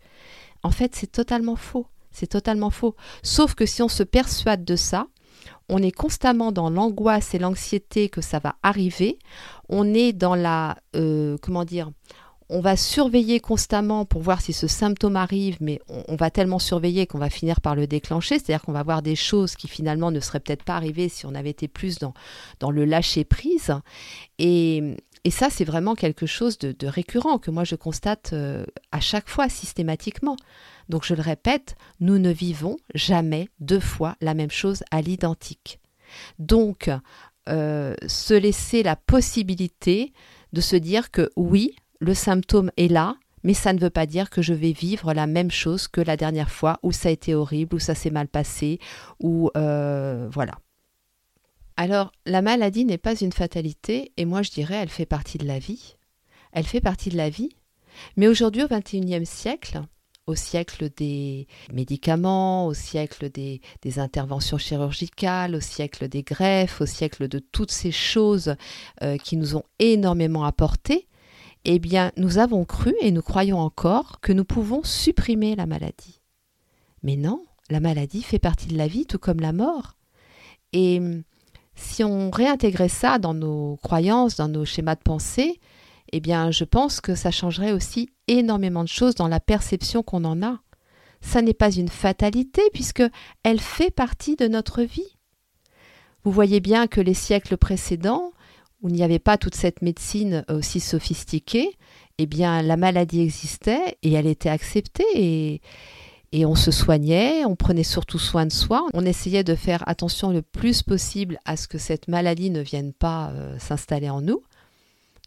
En 0.62 0.71
fait, 0.71 0.95
c'est 0.95 1.12
totalement 1.12 1.57
faux. 1.57 1.87
C'est 2.11 2.27
totalement 2.27 2.71
faux. 2.71 2.97
Sauf 3.23 3.55
que 3.55 3.67
si 3.67 3.83
on 3.83 3.88
se 3.88 4.03
persuade 4.03 4.65
de 4.65 4.77
ça, 4.77 5.07
on 5.69 5.83
est 5.83 5.93
constamment 5.93 6.52
dans 6.52 6.71
l'angoisse 6.71 7.35
et 7.35 7.39
l'anxiété 7.39 8.09
que 8.09 8.21
ça 8.21 8.39
va 8.39 8.57
arriver. 8.63 9.19
On 9.69 9.93
est 9.95 10.13
dans 10.13 10.35
la, 10.35 10.78
euh, 10.97 11.37
comment 11.43 11.65
dire, 11.65 11.91
on 12.50 12.61
va 12.61 12.76
surveiller 12.76 13.41
constamment 13.41 14.07
pour 14.07 14.23
voir 14.23 14.41
si 14.41 14.54
ce 14.54 14.67
symptôme 14.67 15.17
arrive, 15.17 15.59
mais 15.61 15.81
on, 16.09 16.17
va 16.17 16.31
tellement 16.31 16.59
surveiller 16.59 17.07
qu'on 17.07 17.19
va 17.19 17.28
finir 17.28 17.61
par 17.61 17.75
le 17.75 17.87
déclencher. 17.87 18.39
C'est-à-dire 18.39 18.63
qu'on 18.63 18.73
va 18.73 18.83
voir 18.83 19.02
des 19.02 19.17
choses 19.17 19.54
qui 19.54 19.69
finalement 19.69 20.11
ne 20.11 20.21
seraient 20.21 20.41
peut-être 20.41 20.65
pas 20.65 20.76
arrivées 20.76 21.11
si 21.11 21.26
on 21.26 21.35
avait 21.35 21.50
été 21.50 21.69
plus 21.69 21.99
dans, 21.99 22.15
dans 22.59 22.71
le 22.71 22.87
lâcher 22.87 23.25
prise. 23.25 23.75
Et, 24.39 24.97
et 25.25 25.31
ça, 25.31 25.50
c'est 25.50 25.65
vraiment 25.65 25.95
quelque 25.95 26.26
chose 26.26 26.59
de, 26.59 26.87
récurrent 26.87 27.39
que 27.39 27.50
moi 27.50 27.65
je 27.65 27.75
constate 27.75 28.31
euh, 28.33 28.65
à 28.93 29.00
chaque 29.00 29.28
fois 29.28 29.49
systématiquement. 29.49 30.37
Donc 30.89 31.04
je 31.04 31.15
le 31.15 31.23
répète, 31.23 31.76
nous 32.00 32.19
ne 32.19 32.31
vivons 32.31 32.76
jamais 32.95 33.49
deux 33.61 33.81
fois 33.81 34.17
la 34.21 34.35
même 34.35 34.50
chose 34.50 34.83
à 34.91 35.02
l'identique. 35.02 35.81
Donc, 36.39 36.91
euh, 37.49 37.95
se 38.07 38.35
laisser 38.35 38.83
la 38.83 38.97
possibilité 38.97 40.13
de 40.52 40.61
se 40.61 40.76
dire 40.76 41.11
que 41.11 41.31
oui, 41.37 41.76
le 42.00 42.15
symptôme 42.15 42.71
est 42.76 42.89
là, 42.89 43.17
mais 43.43 43.54
ça 43.54 43.73
ne 43.73 43.78
veut 43.78 43.91
pas 43.91 44.07
dire 44.07 44.31
que 44.31 44.43
je 44.43 44.54
vais 44.54 44.73
vivre 44.73 45.13
la 45.13 45.26
même 45.26 45.50
chose 45.50 45.89
que 45.89 46.00
la 46.00 46.17
dernière 46.17 46.50
fois 46.50 46.78
où 46.83 46.93
ça 46.93 47.09
a 47.09 47.13
été 47.13 47.35
horrible, 47.35 47.76
où 47.76 47.78
ça 47.78 47.95
s'est 47.95 48.11
mal 48.11 48.28
passé, 48.28 48.78
ou 49.21 49.50
euh, 49.57 50.28
voilà. 50.31 50.52
Alors, 51.78 52.10
la 52.26 52.43
maladie 52.43 52.84
n'est 52.84 52.99
pas 52.99 53.14
une 53.14 53.30
fatalité, 53.32 54.10
et 54.17 54.25
moi 54.25 54.43
je 54.43 54.50
dirais 54.50 54.75
elle 54.75 54.88
fait 54.88 55.06
partie 55.06 55.38
de 55.38 55.47
la 55.47 55.60
vie. 55.60 55.95
Elle 56.50 56.67
fait 56.67 56.80
partie 56.80 57.08
de 57.08 57.17
la 57.17 57.30
vie. 57.30 57.50
Mais 58.17 58.26
aujourd'hui, 58.26 58.64
au 58.64 58.67
XXIe 58.67 59.25
siècle, 59.25 59.82
au 60.26 60.34
siècle 60.34 60.91
des 60.97 61.47
médicaments, 61.73 62.67
au 62.67 62.75
siècle 62.75 63.30
des, 63.30 63.60
interventions 63.97 64.58
chirurgicales, 64.58 65.54
au 65.54 65.60
siècle 65.60 66.08
des 66.08 66.25
greffes, 66.25 66.80
au 66.80 66.86
siècle 66.86 67.28
de 67.28 67.38
toutes 67.38 67.71
ces 67.71 67.93
choses 67.93 68.56
euh, 69.04 69.17
qui 69.17 69.36
nous 69.36 69.54
ont 69.54 69.64
énormément 69.78 70.43
apporté, 70.43 71.06
eh 71.64 71.78
bien, 71.78 72.10
nous 72.17 72.38
avons 72.38 72.64
cru 72.64 72.93
et 73.00 73.12
nous 73.12 73.23
croyons 73.23 73.60
encore 73.60 74.19
que 74.21 74.32
nous 74.32 74.45
pouvons 74.45 74.82
supprimer 74.82 75.54
la 75.54 75.67
maladie. 75.67 76.23
Mais 77.04 77.14
non, 77.14 77.45
la 77.71 77.78
maladie 77.78 78.25
fait 78.25 78.41
partie 78.41 78.67
de 78.67 78.76
la 78.76 78.88
vie, 78.88 79.06
tout 79.06 79.21
comme 79.21 79.38
la 79.38 79.52
mort. 79.52 79.95
Et 80.73 81.00
si 81.78 82.02
on 82.04 82.30
réintégrait 82.30 82.88
ça 82.88 83.19
dans 83.19 83.34
nos 83.34 83.76
croyances, 83.82 84.36
dans 84.36 84.49
nos 84.49 84.64
schémas 84.64 84.97
de 84.97 85.02
pensée, 85.02 85.60
eh 86.12 86.21
bien, 86.21 86.50
je 86.50 86.64
pense 86.64 87.00
que 87.00 87.14
ça 87.14 87.30
changerait 87.30 87.73
aussi 87.73 88.10
énormément 88.26 88.82
de 88.82 88.88
choses 88.88 89.14
dans 89.14 89.28
la 89.28 89.41
perception 89.41 90.02
qu'on 90.02 90.25
en 90.25 90.43
a. 90.43 90.58
Ça 91.21 91.43
n'est 91.43 91.54
pas 91.54 91.71
une 91.71 91.88
fatalité 91.88 92.62
puisque 92.73 93.02
elle 93.43 93.60
fait 93.60 93.91
partie 93.91 94.36
de 94.36 94.49
notre 94.49 94.82
vie. 94.82 95.17
Vous 96.25 96.32
voyez 96.32 96.60
bien 96.60 96.86
que 96.86 97.00
les 97.00 97.14
siècles 97.14 97.56
précédents, 97.56 98.32
où 98.82 98.88
il 98.88 98.95
n'y 98.95 99.02
avait 99.02 99.19
pas 99.19 99.38
toute 99.38 99.54
cette 99.54 99.82
médecine 99.82 100.45
aussi 100.49 100.80
sophistiquée, 100.80 101.76
eh 102.19 102.26
bien, 102.26 102.62
la 102.62 102.76
maladie 102.76 103.21
existait 103.21 103.99
et 104.02 104.12
elle 104.12 104.26
était 104.26 104.49
acceptée 104.49 105.04
et, 105.14 105.60
et 106.32 106.45
on 106.45 106.54
se 106.54 106.71
soignait, 106.71 107.45
on 107.45 107.56
prenait 107.56 107.84
surtout 107.84 108.19
soin 108.19 108.47
de 108.47 108.52
soi, 108.52 108.86
on 108.93 109.06
essayait 109.06 109.45
de 109.45 109.54
faire 109.54 109.82
attention 109.88 110.30
le 110.30 110.43
plus 110.43 110.82
possible 110.82 111.38
à 111.45 111.56
ce 111.56 111.69
que 111.69 111.78
cette 111.78 112.08
maladie 112.08 112.50
ne 112.50 112.60
vienne 112.60 112.93
pas 112.93 113.30
euh, 113.30 113.58
s'installer 113.58 114.10
en 114.10 114.21
nous. 114.21 114.43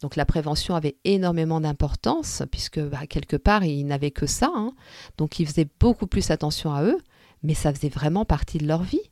Donc 0.02 0.16
la 0.16 0.26
prévention 0.26 0.76
avait 0.76 0.98
énormément 1.04 1.62
d'importance, 1.62 2.44
puisque 2.52 2.80
bah, 2.80 3.06
quelque 3.08 3.38
part, 3.38 3.64
ils 3.64 3.86
n'avaient 3.86 4.12
que 4.12 4.26
ça. 4.26 4.52
Hein. 4.54 4.74
Donc 5.18 5.40
ils 5.40 5.48
faisaient 5.48 5.70
beaucoup 5.80 6.08
plus 6.08 6.32
attention 6.32 6.74
à 6.74 6.84
eux, 6.84 6.98
mais 7.44 7.54
ça 7.54 7.74
faisait 7.74 7.90
vraiment 7.90 8.26
partie 8.26 8.58
de 8.58 8.68
leur 8.68 8.84
vie. 8.84 9.11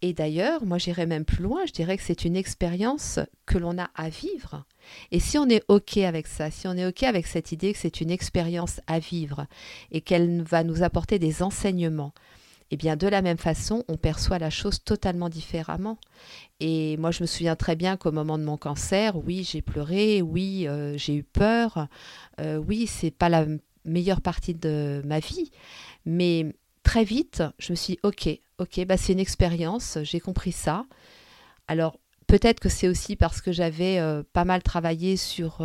Et 0.00 0.12
d'ailleurs, 0.12 0.64
moi 0.64 0.78
j'irais 0.78 1.06
même 1.06 1.24
plus 1.24 1.42
loin, 1.42 1.66
je 1.66 1.72
dirais 1.72 1.96
que 1.96 2.04
c'est 2.04 2.24
une 2.24 2.36
expérience 2.36 3.18
que 3.46 3.58
l'on 3.58 3.78
a 3.78 3.90
à 3.96 4.08
vivre. 4.08 4.64
Et 5.10 5.18
si 5.18 5.38
on 5.38 5.48
est 5.48 5.64
OK 5.68 5.96
avec 5.96 6.28
ça, 6.28 6.50
si 6.50 6.68
on 6.68 6.74
est 6.74 6.86
OK 6.86 7.02
avec 7.02 7.26
cette 7.26 7.50
idée 7.50 7.72
que 7.72 7.78
c'est 7.78 8.00
une 8.00 8.10
expérience 8.10 8.80
à 8.86 9.00
vivre 9.00 9.46
et 9.90 10.00
qu'elle 10.00 10.42
va 10.42 10.62
nous 10.62 10.84
apporter 10.84 11.18
des 11.18 11.42
enseignements, 11.42 12.12
eh 12.70 12.76
bien 12.76 12.96
de 12.96 13.08
la 13.08 13.22
même 13.22 13.38
façon, 13.38 13.84
on 13.88 13.96
perçoit 13.96 14.38
la 14.38 14.50
chose 14.50 14.84
totalement 14.84 15.28
différemment. 15.28 15.98
Et 16.60 16.96
moi, 16.98 17.10
je 17.10 17.22
me 17.22 17.26
souviens 17.26 17.56
très 17.56 17.76
bien 17.76 17.96
qu'au 17.96 18.12
moment 18.12 18.38
de 18.38 18.44
mon 18.44 18.56
cancer, 18.56 19.16
oui, 19.16 19.42
j'ai 19.42 19.62
pleuré, 19.62 20.22
oui, 20.22 20.68
euh, 20.68 20.96
j'ai 20.96 21.14
eu 21.14 21.24
peur, 21.24 21.88
euh, 22.40 22.58
oui, 22.58 22.86
c'est 22.86 23.10
pas 23.10 23.28
la 23.28 23.46
meilleure 23.84 24.20
partie 24.20 24.54
de 24.54 25.02
ma 25.04 25.18
vie, 25.18 25.50
mais 26.04 26.54
très 26.88 27.04
vite, 27.04 27.42
je 27.58 27.72
me 27.72 27.76
suis 27.76 27.94
dit, 27.94 28.00
ok, 28.02 28.30
ok, 28.56 28.86
bah 28.86 28.96
c'est 28.96 29.12
une 29.12 29.20
expérience, 29.20 29.98
j'ai 30.04 30.20
compris 30.20 30.52
ça. 30.52 30.86
Alors 31.66 31.98
peut-être 32.26 32.60
que 32.60 32.70
c'est 32.70 32.88
aussi 32.88 33.14
parce 33.14 33.42
que 33.42 33.52
j'avais 33.52 33.98
euh, 33.98 34.22
pas 34.32 34.46
mal 34.46 34.62
travaillé 34.62 35.18
sur 35.18 35.58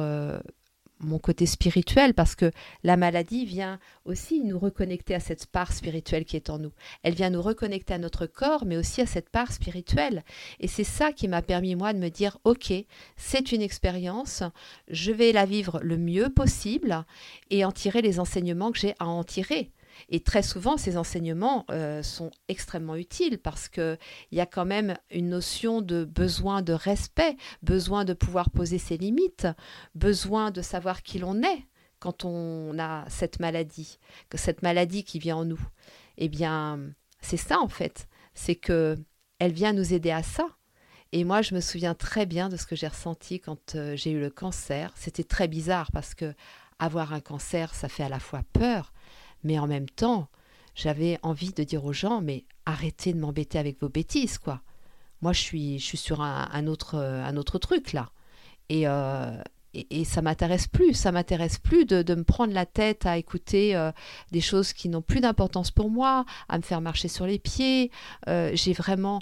mon 0.99 1.19
côté 1.19 1.45
spirituel 1.45 2.13
parce 2.13 2.35
que 2.35 2.51
la 2.83 2.97
maladie 2.97 3.45
vient 3.45 3.79
aussi 4.03 4.41
nous 4.41 4.59
reconnecter 4.59 5.15
à 5.15 5.21
cette 5.21 5.45
part 5.45 5.71
spirituelle 5.71 6.25
qui 6.25 6.35
est 6.35 6.49
en 6.49 6.59
nous. 6.59 6.73
Elle 7.03 7.13
vient 7.13 7.29
nous 7.29 7.41
reconnecter 7.41 7.93
à 7.93 7.99
notre 7.99 8.25
corps, 8.25 8.65
mais 8.65 8.75
aussi 8.75 8.99
à 8.99 9.05
cette 9.05 9.29
part 9.29 9.53
spirituelle. 9.53 10.23
Et 10.59 10.67
c'est 10.67 10.83
ça 10.83 11.13
qui 11.13 11.29
m'a 11.29 11.41
permis, 11.41 11.75
moi, 11.75 11.93
de 11.93 11.99
me 11.99 12.09
dire, 12.09 12.37
OK, 12.43 12.73
c'est 13.15 13.53
une 13.53 13.61
expérience, 13.61 14.43
je 14.89 15.13
vais 15.13 15.31
la 15.31 15.45
vivre 15.45 15.79
le 15.81 15.97
mieux 15.97 16.27
possible 16.27 17.05
et 17.49 17.63
en 17.63 17.71
tirer 17.71 18.01
les 18.01 18.19
enseignements 18.19 18.73
que 18.73 18.79
j'ai 18.79 18.93
à 18.99 19.05
en 19.05 19.23
tirer. 19.23 19.71
Et 20.09 20.21
très 20.21 20.43
souvent, 20.43 20.77
ces 20.77 20.97
enseignements 20.97 21.65
euh, 21.71 22.03
sont 22.03 22.31
extrêmement 22.47 22.95
utiles 22.95 23.37
parce 23.37 23.69
qu'il 23.69 23.97
y 24.31 24.39
a 24.39 24.45
quand 24.45 24.65
même 24.65 24.95
une 25.11 25.29
notion 25.29 25.81
de 25.81 26.05
besoin 26.05 26.61
de 26.61 26.73
respect, 26.73 27.35
besoin 27.61 28.05
de 28.05 28.13
pouvoir 28.13 28.49
poser 28.49 28.77
ses 28.77 28.97
limites, 28.97 29.47
besoin 29.95 30.51
de 30.51 30.61
savoir 30.61 31.03
qui 31.03 31.19
l'on 31.19 31.41
est 31.41 31.67
quand 31.99 32.25
on 32.25 32.77
a 32.79 33.05
cette 33.07 33.39
maladie, 33.39 33.97
que 34.29 34.37
cette 34.37 34.61
maladie 34.61 35.03
qui 35.03 35.19
vient 35.19 35.37
en 35.37 35.45
nous. 35.45 35.61
Eh 36.17 36.27
bien, 36.27 36.79
c'est 37.21 37.37
ça 37.37 37.59
en 37.59 37.69
fait, 37.69 38.07
c'est 38.33 38.55
que 38.55 38.97
elle 39.39 39.53
vient 39.53 39.73
nous 39.73 39.93
aider 39.93 40.11
à 40.11 40.23
ça. 40.23 40.47
Et 41.11 41.25
moi, 41.25 41.41
je 41.41 41.53
me 41.53 41.59
souviens 41.59 41.93
très 41.93 42.25
bien 42.25 42.49
de 42.49 42.57
ce 42.57 42.65
que 42.65 42.75
j'ai 42.75 42.87
ressenti 42.87 43.39
quand 43.39 43.75
euh, 43.75 43.95
j'ai 43.95 44.11
eu 44.11 44.19
le 44.19 44.31
cancer. 44.31 44.91
C'était 44.95 45.23
très 45.23 45.47
bizarre 45.47 45.91
parce 45.91 46.15
que 46.15 46.33
avoir 46.79 47.13
un 47.13 47.19
cancer, 47.19 47.75
ça 47.75 47.87
fait 47.87 48.03
à 48.03 48.09
la 48.09 48.19
fois 48.19 48.41
peur, 48.51 48.93
mais 49.43 49.59
en 49.59 49.67
même 49.67 49.89
temps, 49.89 50.29
j'avais 50.75 51.19
envie 51.21 51.51
de 51.53 51.63
dire 51.63 51.85
aux 51.85 51.93
gens, 51.93 52.21
mais 52.21 52.45
arrêtez 52.65 53.13
de 53.13 53.19
m'embêter 53.19 53.59
avec 53.59 53.79
vos 53.79 53.89
bêtises, 53.89 54.37
quoi. 54.37 54.61
Moi, 55.21 55.33
je 55.33 55.39
suis, 55.39 55.79
je 55.79 55.85
suis 55.85 55.97
sur 55.97 56.21
un, 56.21 56.67
autre, 56.67 56.97
un 56.97 57.37
autre 57.37 57.57
truc, 57.57 57.93
là. 57.93 58.11
Et, 58.69 58.87
euh, 58.87 59.41
et, 59.73 60.03
ça 60.03 60.21
m'intéresse 60.21 60.67
plus. 60.67 60.93
Ça 60.93 61.11
m'intéresse 61.11 61.57
plus 61.57 61.85
de, 61.85 62.15
me 62.15 62.23
prendre 62.23 62.53
la 62.53 62.65
tête 62.65 63.05
à 63.05 63.17
écouter 63.17 63.75
euh, 63.75 63.91
des 64.31 64.41
choses 64.41 64.73
qui 64.73 64.89
n'ont 64.89 65.01
plus 65.01 65.21
d'importance 65.21 65.71
pour 65.71 65.89
moi, 65.89 66.25
à 66.49 66.57
me 66.57 66.63
faire 66.63 66.81
marcher 66.81 67.07
sur 67.07 67.25
les 67.25 67.39
pieds. 67.39 67.91
Euh, 68.27 68.51
j'ai 68.53 68.73
vraiment 68.73 69.21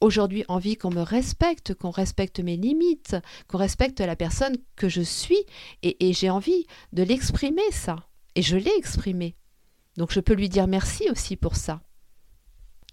aujourd'hui 0.00 0.44
envie 0.48 0.76
qu'on 0.76 0.90
me 0.90 1.02
respecte, 1.02 1.74
qu'on 1.74 1.90
respecte 1.90 2.40
mes 2.40 2.56
limites, 2.56 3.16
qu'on 3.46 3.58
respecte 3.58 4.00
la 4.00 4.16
personne 4.16 4.56
que 4.74 4.88
je 4.88 5.02
suis. 5.02 5.44
et 5.82 6.12
j'ai 6.12 6.30
envie 6.30 6.66
de 6.92 7.02
l'exprimer, 7.02 7.70
ça. 7.70 7.96
Et 8.34 8.42
je 8.42 8.56
l'ai 8.56 8.74
exprimé. 8.76 9.36
Donc 9.96 10.12
je 10.12 10.20
peux 10.20 10.34
lui 10.34 10.48
dire 10.48 10.66
merci 10.66 11.10
aussi 11.10 11.36
pour 11.36 11.56
ça. 11.56 11.80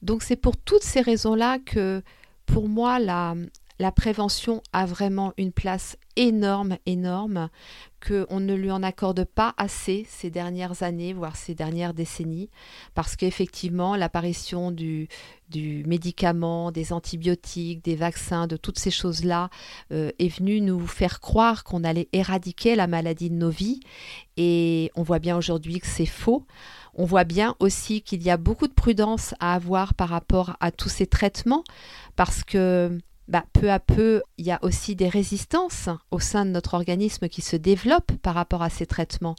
Donc 0.02 0.24
c'est 0.24 0.36
pour 0.36 0.58
toutes 0.58 0.84
ces 0.84 1.02
raisons-là 1.02 1.60
que 1.60 2.02
pour 2.46 2.68
moi 2.68 3.00
la, 3.00 3.36
prévention 3.92 4.62
a 4.74 4.86
vraiment 4.86 5.34
une 5.38 5.52
place 5.52 5.98
énorme, 6.16 6.78
énorme, 6.86 7.50
qu'on 8.06 8.40
ne 8.40 8.54
lui 8.54 8.72
en 8.72 8.82
accorde 8.82 9.24
pas 9.24 9.54
assez 9.58 10.06
ces 10.10 10.30
dernières 10.30 10.84
années, 10.84 11.14
voire 11.14 11.36
ces 11.36 11.54
dernières 11.54 11.94
décennies, 11.94 12.50
parce 12.94 13.16
qu'effectivement, 13.16 13.96
l'apparition 13.96 14.72
du, 14.72 15.08
du 15.50 15.84
médicament, 15.86 16.72
des 16.72 16.92
antibiotiques, 16.92 17.84
des 17.84 17.96
vaccins, 17.96 18.48
de 18.48 18.58
toutes 18.58 18.80
ces 18.80 18.92
choses-là, 18.92 19.50
euh, 19.92 20.12
est 20.20 20.28
venue 20.28 20.62
nous 20.62 20.88
faire 20.88 21.20
croire 21.20 21.64
qu'on 21.64 21.84
allait 21.84 22.10
éradiquer 22.14 22.76
la 22.76 22.88
maladie 22.88 23.30
de 23.30 23.36
nos 23.36 23.50
vies, 23.50 23.80
et 24.38 24.92
on 24.96 25.04
voit 25.04 25.20
bien 25.20 25.38
aujourd'hui 25.38 25.80
que 25.80 25.88
c'est 25.88 26.06
faux. 26.06 26.46
On 26.96 27.06
voit 27.06 27.24
bien 27.24 27.56
aussi 27.60 28.02
qu'il 28.02 28.24
y 28.24 28.30
a 28.30 28.38
beaucoup 28.38 28.68
de 28.68 28.74
prudence 28.74 29.34
à 29.40 29.54
avoir 29.54 29.94
par 29.94 30.10
rapport 30.10 30.58
à 30.60 30.72
tous 30.72 30.90
ces 30.90 31.08
traitements, 31.08 31.64
parce 32.16 32.44
que 32.44 32.98
bah, 33.30 33.46
peu 33.54 33.72
à 33.72 33.80
peu, 33.80 34.24
il 34.40 34.46
y 34.48 34.52
a 34.52 34.58
aussi 34.64 34.96
des 34.96 35.08
résistances 35.08 35.88
au 36.10 36.20
sein 36.20 36.46
de 36.46 36.50
notre 36.50 36.74
organisme 36.74 37.30
qui 37.30 37.42
se 37.42 37.56
développent 37.56 38.16
par 38.24 38.34
rapport 38.34 38.64
à 38.64 38.72
ces 38.72 38.88
traitements. 38.88 39.36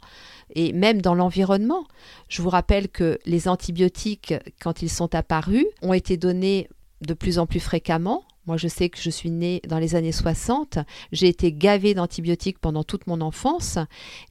Et 0.55 0.71
même 0.71 1.01
dans 1.01 1.13
l'environnement, 1.13 1.85
je 2.29 2.41
vous 2.41 2.49
rappelle 2.49 2.87
que 2.87 3.19
les 3.25 3.49
antibiotiques, 3.49 4.33
quand 4.61 4.81
ils 4.81 4.89
sont 4.89 5.13
apparus, 5.13 5.65
ont 5.81 5.93
été 5.93 6.15
donnés 6.15 6.69
de 7.01 7.13
plus 7.13 7.37
en 7.37 7.45
plus 7.45 7.59
fréquemment 7.59 8.23
moi, 8.47 8.57
je 8.57 8.67
sais 8.67 8.89
que 8.89 8.99
je 8.99 9.11
suis 9.11 9.29
née 9.29 9.61
dans 9.67 9.77
les 9.77 9.93
années 9.93 10.11
60. 10.11 10.79
J'ai 11.11 11.27
été 11.27 11.53
gavée 11.53 11.93
d'antibiotiques 11.93 12.57
pendant 12.57 12.83
toute 12.83 13.05
mon 13.05 13.21
enfance. 13.21 13.77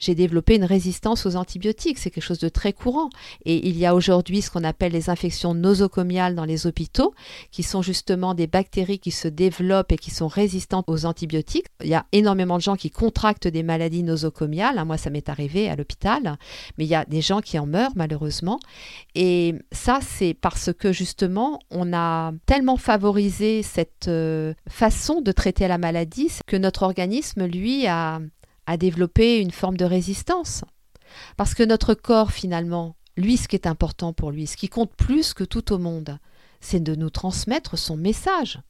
J'ai 0.00 0.16
développé 0.16 0.56
une 0.56 0.64
résistance 0.64 1.26
aux 1.26 1.36
antibiotiques. 1.36 1.98
C'est 1.98 2.10
quelque 2.10 2.24
chose 2.24 2.40
de 2.40 2.48
très 2.48 2.72
courant. 2.72 3.10
Et 3.44 3.68
il 3.68 3.78
y 3.78 3.86
a 3.86 3.94
aujourd'hui 3.94 4.42
ce 4.42 4.50
qu'on 4.50 4.64
appelle 4.64 4.92
les 4.92 5.10
infections 5.10 5.54
nosocomiales 5.54 6.34
dans 6.34 6.44
les 6.44 6.66
hôpitaux, 6.66 7.14
qui 7.52 7.62
sont 7.62 7.82
justement 7.82 8.34
des 8.34 8.48
bactéries 8.48 8.98
qui 8.98 9.12
se 9.12 9.28
développent 9.28 9.92
et 9.92 9.98
qui 9.98 10.10
sont 10.10 10.28
résistantes 10.28 10.86
aux 10.88 11.06
antibiotiques. 11.06 11.66
Il 11.80 11.88
y 11.88 11.94
a 11.94 12.06
énormément 12.10 12.56
de 12.56 12.62
gens 12.62 12.76
qui 12.76 12.90
contractent 12.90 13.46
des 13.46 13.62
maladies 13.62 14.02
nosocomiales. 14.02 14.84
Moi, 14.84 14.96
ça 14.96 15.10
m'est 15.10 15.28
arrivé 15.28 15.68
à 15.68 15.76
l'hôpital. 15.76 16.36
Mais 16.78 16.84
il 16.84 16.88
y 16.90 16.96
a 16.96 17.04
des 17.04 17.20
gens 17.20 17.40
qui 17.40 17.60
en 17.60 17.66
meurent, 17.66 17.92
malheureusement. 17.94 18.58
Et 19.14 19.54
ça, 19.70 20.00
c'est 20.02 20.34
parce 20.34 20.72
que 20.72 20.92
justement, 20.92 21.60
on 21.70 21.92
a 21.92 22.32
tellement 22.46 22.76
favorisé 22.76 23.62
cette 23.62 23.99
euh, 24.08 24.54
façon 24.68 25.20
de 25.20 25.32
traiter 25.32 25.68
la 25.68 25.78
maladie, 25.78 26.28
c'est 26.28 26.44
que 26.46 26.56
notre 26.56 26.82
organisme, 26.82 27.46
lui, 27.46 27.86
a, 27.86 28.20
développé 28.78 29.40
une 29.40 29.50
forme 29.50 29.76
de 29.76 29.84
résistance. 29.84 30.62
Parce 31.36 31.54
que 31.54 31.64
notre 31.64 31.94
corps, 31.94 32.30
finalement, 32.30 32.94
lui, 33.16 33.36
ce 33.36 33.48
qui 33.48 33.56
est 33.56 33.66
important 33.66 34.12
pour 34.12 34.30
lui, 34.30 34.46
ce 34.46 34.56
qui 34.56 34.68
compte 34.68 34.94
plus 34.94 35.34
que 35.34 35.42
tout 35.42 35.72
au 35.72 35.78
monde, 35.78 36.18
c'est 36.60 36.78
de 36.78 36.94
nous 36.94 37.10
transmettre 37.10 37.76
son 37.76 37.96
message. 37.96 38.60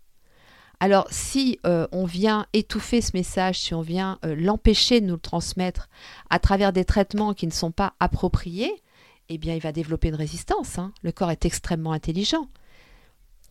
Alors 0.83 1.07
si 1.11 1.59
euh, 1.66 1.87
on 1.93 2.07
vient 2.07 2.47
étouffer 2.55 3.03
ce 3.03 3.11
message, 3.12 3.61
si 3.61 3.75
on 3.75 3.83
vient 3.83 4.19
euh, 4.25 4.35
l'empêcher 4.35 5.03
de 5.03 5.07
nous 5.07 5.14
le 5.14 5.21
transmettre 5.21 5.90
à 6.31 6.38
travers 6.38 6.73
des 6.73 6.87
traitements 6.87 7.35
qui 7.35 7.47
ne 7.47 7.53
sont 7.53 7.71
pas 7.71 7.93
appropriés, 8.01 8.73
eh 9.29 9.37
bien 9.37 9.55
il 9.55 9.61
va 9.61 9.73
développer 9.73 10.09
une 10.09 10.14
résistance. 10.14 10.79
Hein. 10.79 10.93
Le 11.03 11.12
corps 11.12 11.31
est 11.31 11.45
extrêmement 11.45 11.93
intelligent. 11.93 12.49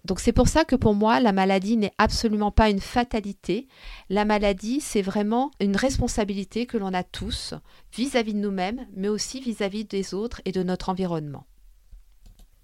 Donc 0.05 0.19
c'est 0.19 0.31
pour 0.31 0.47
ça 0.47 0.65
que 0.65 0.75
pour 0.75 0.95
moi, 0.95 1.19
la 1.19 1.33
maladie 1.33 1.77
n'est 1.77 1.93
absolument 1.97 2.51
pas 2.51 2.69
une 2.69 2.79
fatalité. 2.79 3.67
La 4.09 4.25
maladie, 4.25 4.79
c'est 4.79 5.01
vraiment 5.01 5.51
une 5.59 5.75
responsabilité 5.75 6.65
que 6.65 6.77
l'on 6.77 6.93
a 6.93 7.03
tous 7.03 7.53
vis-à-vis 7.93 8.33
de 8.33 8.39
nous-mêmes, 8.39 8.87
mais 8.95 9.09
aussi 9.09 9.41
vis-à-vis 9.41 9.85
des 9.85 10.13
autres 10.13 10.41
et 10.45 10.51
de 10.51 10.63
notre 10.63 10.89
environnement. 10.89 11.45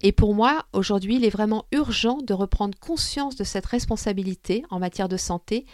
Et 0.02 0.12
pour 0.12 0.34
moi, 0.34 0.66
aujourd'hui, 0.72 1.16
il 1.16 1.24
est 1.24 1.30
vraiment 1.30 1.66
urgent 1.72 2.18
de 2.18 2.34
reprendre 2.34 2.78
conscience 2.78 3.36
de 3.36 3.44
cette 3.44 3.66
responsabilité 3.66 4.62
en 4.70 4.78
matière 4.78 5.08
de 5.08 5.16
santé 5.16 5.66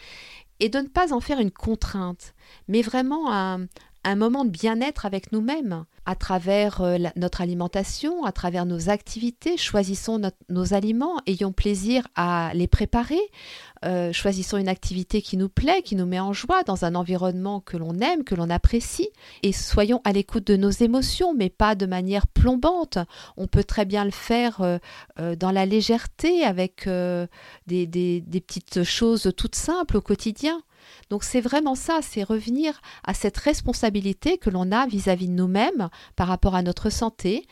et 0.60 0.68
de 0.68 0.78
ne 0.78 0.86
pas 0.86 1.12
en 1.12 1.20
faire 1.20 1.40
une 1.40 1.50
contrainte, 1.50 2.34
mais 2.68 2.82
vraiment 2.82 3.32
un, 3.32 3.66
un 4.04 4.16
moment 4.16 4.44
de 4.44 4.50
bien-être 4.50 5.06
avec 5.06 5.32
nous-mêmes 5.32 5.84
à 6.04 6.16
travers 6.16 6.80
euh, 6.80 6.98
notre 7.14 7.40
alimentation, 7.40 8.24
à 8.24 8.32
travers 8.32 8.66
nos 8.66 8.88
activités. 8.88 9.56
Choisissons 9.56 10.20
nos 10.48 10.74
aliments, 10.74 11.20
ayons 11.26 11.52
plaisir 11.52 12.08
à 12.16 12.50
les 12.54 12.66
préparer, 12.66 13.20
euh, 13.84 14.12
choisissons 14.12 14.56
une 14.56 14.68
activité 14.68 15.22
qui 15.22 15.36
nous 15.36 15.48
plaît, 15.48 15.82
qui 15.82 15.94
nous 15.94 16.06
met 16.06 16.18
en 16.18 16.32
joie 16.32 16.64
dans 16.64 16.84
un 16.84 16.96
environnement 16.96 17.60
que 17.60 17.76
l'on 17.76 17.98
aime, 18.00 18.24
que 18.24 18.34
l'on 18.34 18.50
apprécie, 18.50 19.10
et 19.44 19.52
soyons 19.52 20.00
à 20.04 20.12
l'écoute 20.12 20.46
de 20.46 20.56
nos 20.56 20.70
émotions, 20.70 21.34
mais 21.34 21.50
pas 21.50 21.76
de 21.76 21.86
manière 21.86 22.26
plombante. 22.26 22.98
On 23.36 23.46
peut 23.46 23.64
très 23.64 23.84
bien 23.84 24.04
le 24.04 24.10
faire 24.10 24.60
euh, 24.60 25.36
dans 25.36 25.52
la 25.52 25.66
légèreté, 25.66 26.42
avec 26.42 26.88
des, 27.66 27.86
des 27.86 28.40
petites 28.40 28.82
choses 28.82 29.32
toutes 29.36 29.54
simples 29.54 29.98
au 29.98 30.00
quotidien. 30.00 30.62
Donc 31.10 31.24
c'est 31.24 31.40
vraiment 31.40 31.74
ça, 31.74 32.00
c'est 32.02 32.22
revenir 32.22 32.80
à 33.04 33.14
cette 33.14 33.36
responsabilité 33.36 34.38
que 34.38 34.50
l'on 34.50 34.72
a 34.72 34.86
vis-à-vis 34.86 35.28
de 35.28 35.34
nous-mêmes 35.34 35.88
par 36.16 36.28
rapport 36.28 36.54
à 36.54 36.62
notre 36.62 36.90
santé, 36.90 37.46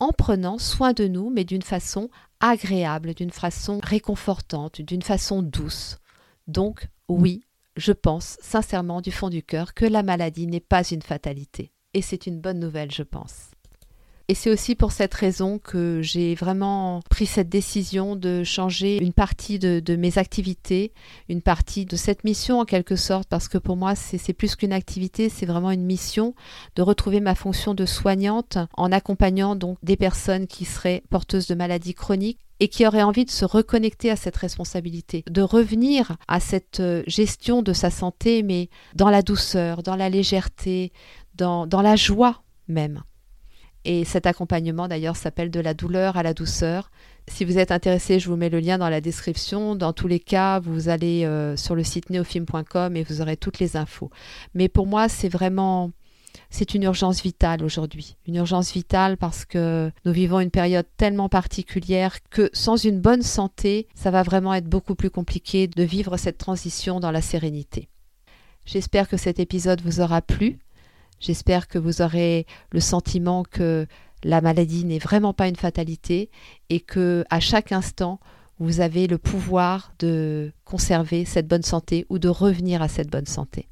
en 0.00 0.12
prenant 0.12 0.58
soin 0.58 0.92
de 0.92 1.06
nous, 1.06 1.30
mais 1.30 1.44
d'une 1.44 1.62
façon 1.62 2.10
agréable, 2.40 3.14
d'une 3.14 3.30
façon 3.30 3.80
réconfortante, 3.82 4.80
d'une 4.80 5.02
façon 5.02 5.42
douce. 5.42 5.98
Donc 6.46 6.88
oui, 7.08 7.44
je 7.76 7.92
pense 7.92 8.36
sincèrement 8.40 9.00
du 9.00 9.12
fond 9.12 9.30
du 9.30 9.42
cœur 9.42 9.74
que 9.74 9.84
la 9.84 10.02
maladie 10.02 10.46
n'est 10.46 10.60
pas 10.60 10.82
une 10.84 11.02
fatalité. 11.02 11.72
Et 11.94 12.02
c'est 12.02 12.26
une 12.26 12.40
bonne 12.40 12.58
nouvelle, 12.58 12.90
je 12.90 13.02
pense. 13.02 13.53
Et 14.28 14.34
c'est 14.34 14.50
aussi 14.50 14.74
pour 14.74 14.90
cette 14.90 15.12
raison 15.12 15.58
que 15.58 16.00
j'ai 16.00 16.34
vraiment 16.34 17.02
pris 17.10 17.26
cette 17.26 17.50
décision 17.50 18.16
de 18.16 18.42
changer 18.42 18.96
une 19.02 19.12
partie 19.12 19.58
de, 19.58 19.96
mes 19.96 20.16
activités, 20.16 20.92
une 21.28 21.42
partie 21.42 21.84
de 21.84 21.94
cette 21.96 22.24
mission 22.24 22.60
en 22.60 22.64
quelque 22.64 22.96
sorte, 22.96 23.28
parce 23.28 23.48
que 23.48 23.58
pour 23.58 23.76
moi 23.76 23.94
c'est 23.94 24.32
plus 24.32 24.56
qu'une 24.56 24.72
activité, 24.72 25.28
c'est 25.28 25.44
vraiment 25.44 25.70
une 25.70 25.84
mission 25.84 26.34
de 26.74 26.80
retrouver 26.80 27.20
ma 27.20 27.34
fonction 27.34 27.74
de 27.74 27.84
soignante 27.84 28.56
en 28.78 28.92
accompagnant 28.92 29.56
donc 29.56 29.76
des 29.82 29.96
personnes 29.96 30.46
qui 30.46 30.64
seraient 30.64 31.02
porteuses 31.10 31.46
de 31.46 31.54
maladies 31.54 31.94
chroniques 31.94 32.40
et 32.60 32.68
qui 32.68 32.86
auraient 32.86 33.02
envie 33.02 33.26
de 33.26 33.30
se 33.30 33.44
reconnecter 33.44 34.10
à 34.10 34.16
cette 34.16 34.36
responsabilité, 34.36 35.22
de 35.28 35.42
revenir 35.42 36.16
à 36.28 36.40
cette 36.40 36.80
euh, 36.80 37.02
gestion 37.06 37.60
de 37.60 37.74
sa 37.74 37.90
santé, 37.90 38.42
mais 38.42 38.70
dans 38.94 39.10
la 39.10 39.22
douceur, 39.22 39.82
dans 39.82 39.96
la 39.96 40.08
légèreté, 40.08 40.92
dans, 41.34 41.66
dans 41.66 41.82
la 41.82 41.96
joie 41.96 42.42
même. 42.68 43.02
Et 43.84 44.04
cet 44.04 44.26
accompagnement 44.26 44.88
d'ailleurs 44.88 45.16
s'appelle 45.16 45.50
de 45.50 45.60
la 45.60 45.74
douleur 45.74 46.16
à 46.16 46.22
la 46.22 46.32
douceur. 46.32 46.90
Si 47.28 47.44
vous 47.44 47.58
êtes 47.58 47.70
intéressé, 47.70 48.18
je 48.18 48.28
vous 48.28 48.36
mets 48.36 48.48
le 48.48 48.60
lien 48.60 48.78
dans 48.78 48.88
la 48.88 49.00
description. 49.00 49.74
Dans 49.76 49.92
tous 49.92 50.08
les 50.08 50.20
cas, 50.20 50.58
vous 50.60 50.88
allez 50.88 51.24
euh, 51.24 51.56
sur 51.56 51.74
le 51.74 51.84
site 51.84 52.10
neofilm.com 52.10 52.96
et 52.96 53.02
vous 53.02 53.20
aurez 53.20 53.36
toutes 53.36 53.58
les 53.58 53.76
infos. 53.76 54.10
Mais 54.54 54.68
pour 54.68 54.86
moi, 54.86 55.08
c'est 55.08 55.28
vraiment 55.28 55.90
c'est 56.50 56.74
une 56.74 56.84
urgence 56.84 57.22
vitale 57.22 57.62
aujourd'hui. 57.62 58.16
Une 58.26 58.36
urgence 58.36 58.72
vitale 58.72 59.16
parce 59.16 59.44
que 59.44 59.90
nous 60.04 60.12
vivons 60.12 60.40
une 60.40 60.50
période 60.50 60.86
tellement 60.96 61.28
particulière 61.28 62.18
que 62.30 62.50
sans 62.52 62.76
une 62.76 63.00
bonne 63.00 63.22
santé, 63.22 63.86
ça 63.94 64.10
va 64.10 64.22
vraiment 64.22 64.54
être 64.54 64.68
beaucoup 64.68 64.94
plus 64.94 65.10
compliqué 65.10 65.66
de 65.68 65.82
vivre 65.82 66.16
cette 66.16 66.38
transition 66.38 67.00
dans 67.00 67.10
la 67.10 67.22
sérénité. 67.22 67.88
J'espère 68.66 69.08
que 69.08 69.16
cet 69.16 69.40
épisode 69.40 69.82
vous 69.82 70.00
aura 70.00 70.22
plu. 70.22 70.58
J'espère 71.20 71.68
que 71.68 71.78
vous 71.78 72.02
aurez 72.02 72.46
le 72.70 72.80
sentiment 72.80 73.44
que 73.44 73.86
la 74.22 74.40
maladie 74.40 74.84
n'est 74.84 74.98
vraiment 74.98 75.32
pas 75.32 75.48
une 75.48 75.56
fatalité 75.56 76.30
et 76.70 76.80
que 76.80 77.24
à 77.30 77.40
chaque 77.40 77.72
instant 77.72 78.20
vous 78.58 78.80
avez 78.80 79.06
le 79.06 79.18
pouvoir 79.18 79.92
de 79.98 80.52
conserver 80.64 81.24
cette 81.24 81.48
bonne 81.48 81.62
santé 81.62 82.06
ou 82.08 82.18
de 82.18 82.28
revenir 82.28 82.82
à 82.82 82.88
cette 82.88 83.10
bonne 83.10 83.26
santé. 83.26 83.68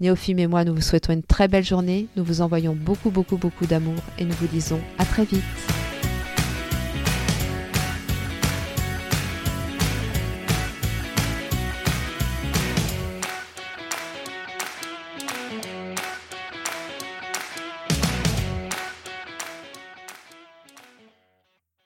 Néophime 0.00 0.38
et 0.38 0.46
moi, 0.46 0.64
nous 0.64 0.74
vous 0.74 0.80
souhaitons 0.80 1.12
une 1.12 1.22
très 1.22 1.48
belle 1.48 1.64
journée, 1.64 2.06
nous 2.16 2.24
vous 2.24 2.40
envoyons 2.40 2.74
beaucoup 2.74 3.10
beaucoup 3.10 3.36
beaucoup 3.36 3.66
d'amour 3.66 4.00
et 4.18 4.24
nous 4.24 4.34
vous 4.34 4.46
disons 4.46 4.80
à 4.98 5.04
très 5.04 5.24
vite. 5.24 5.87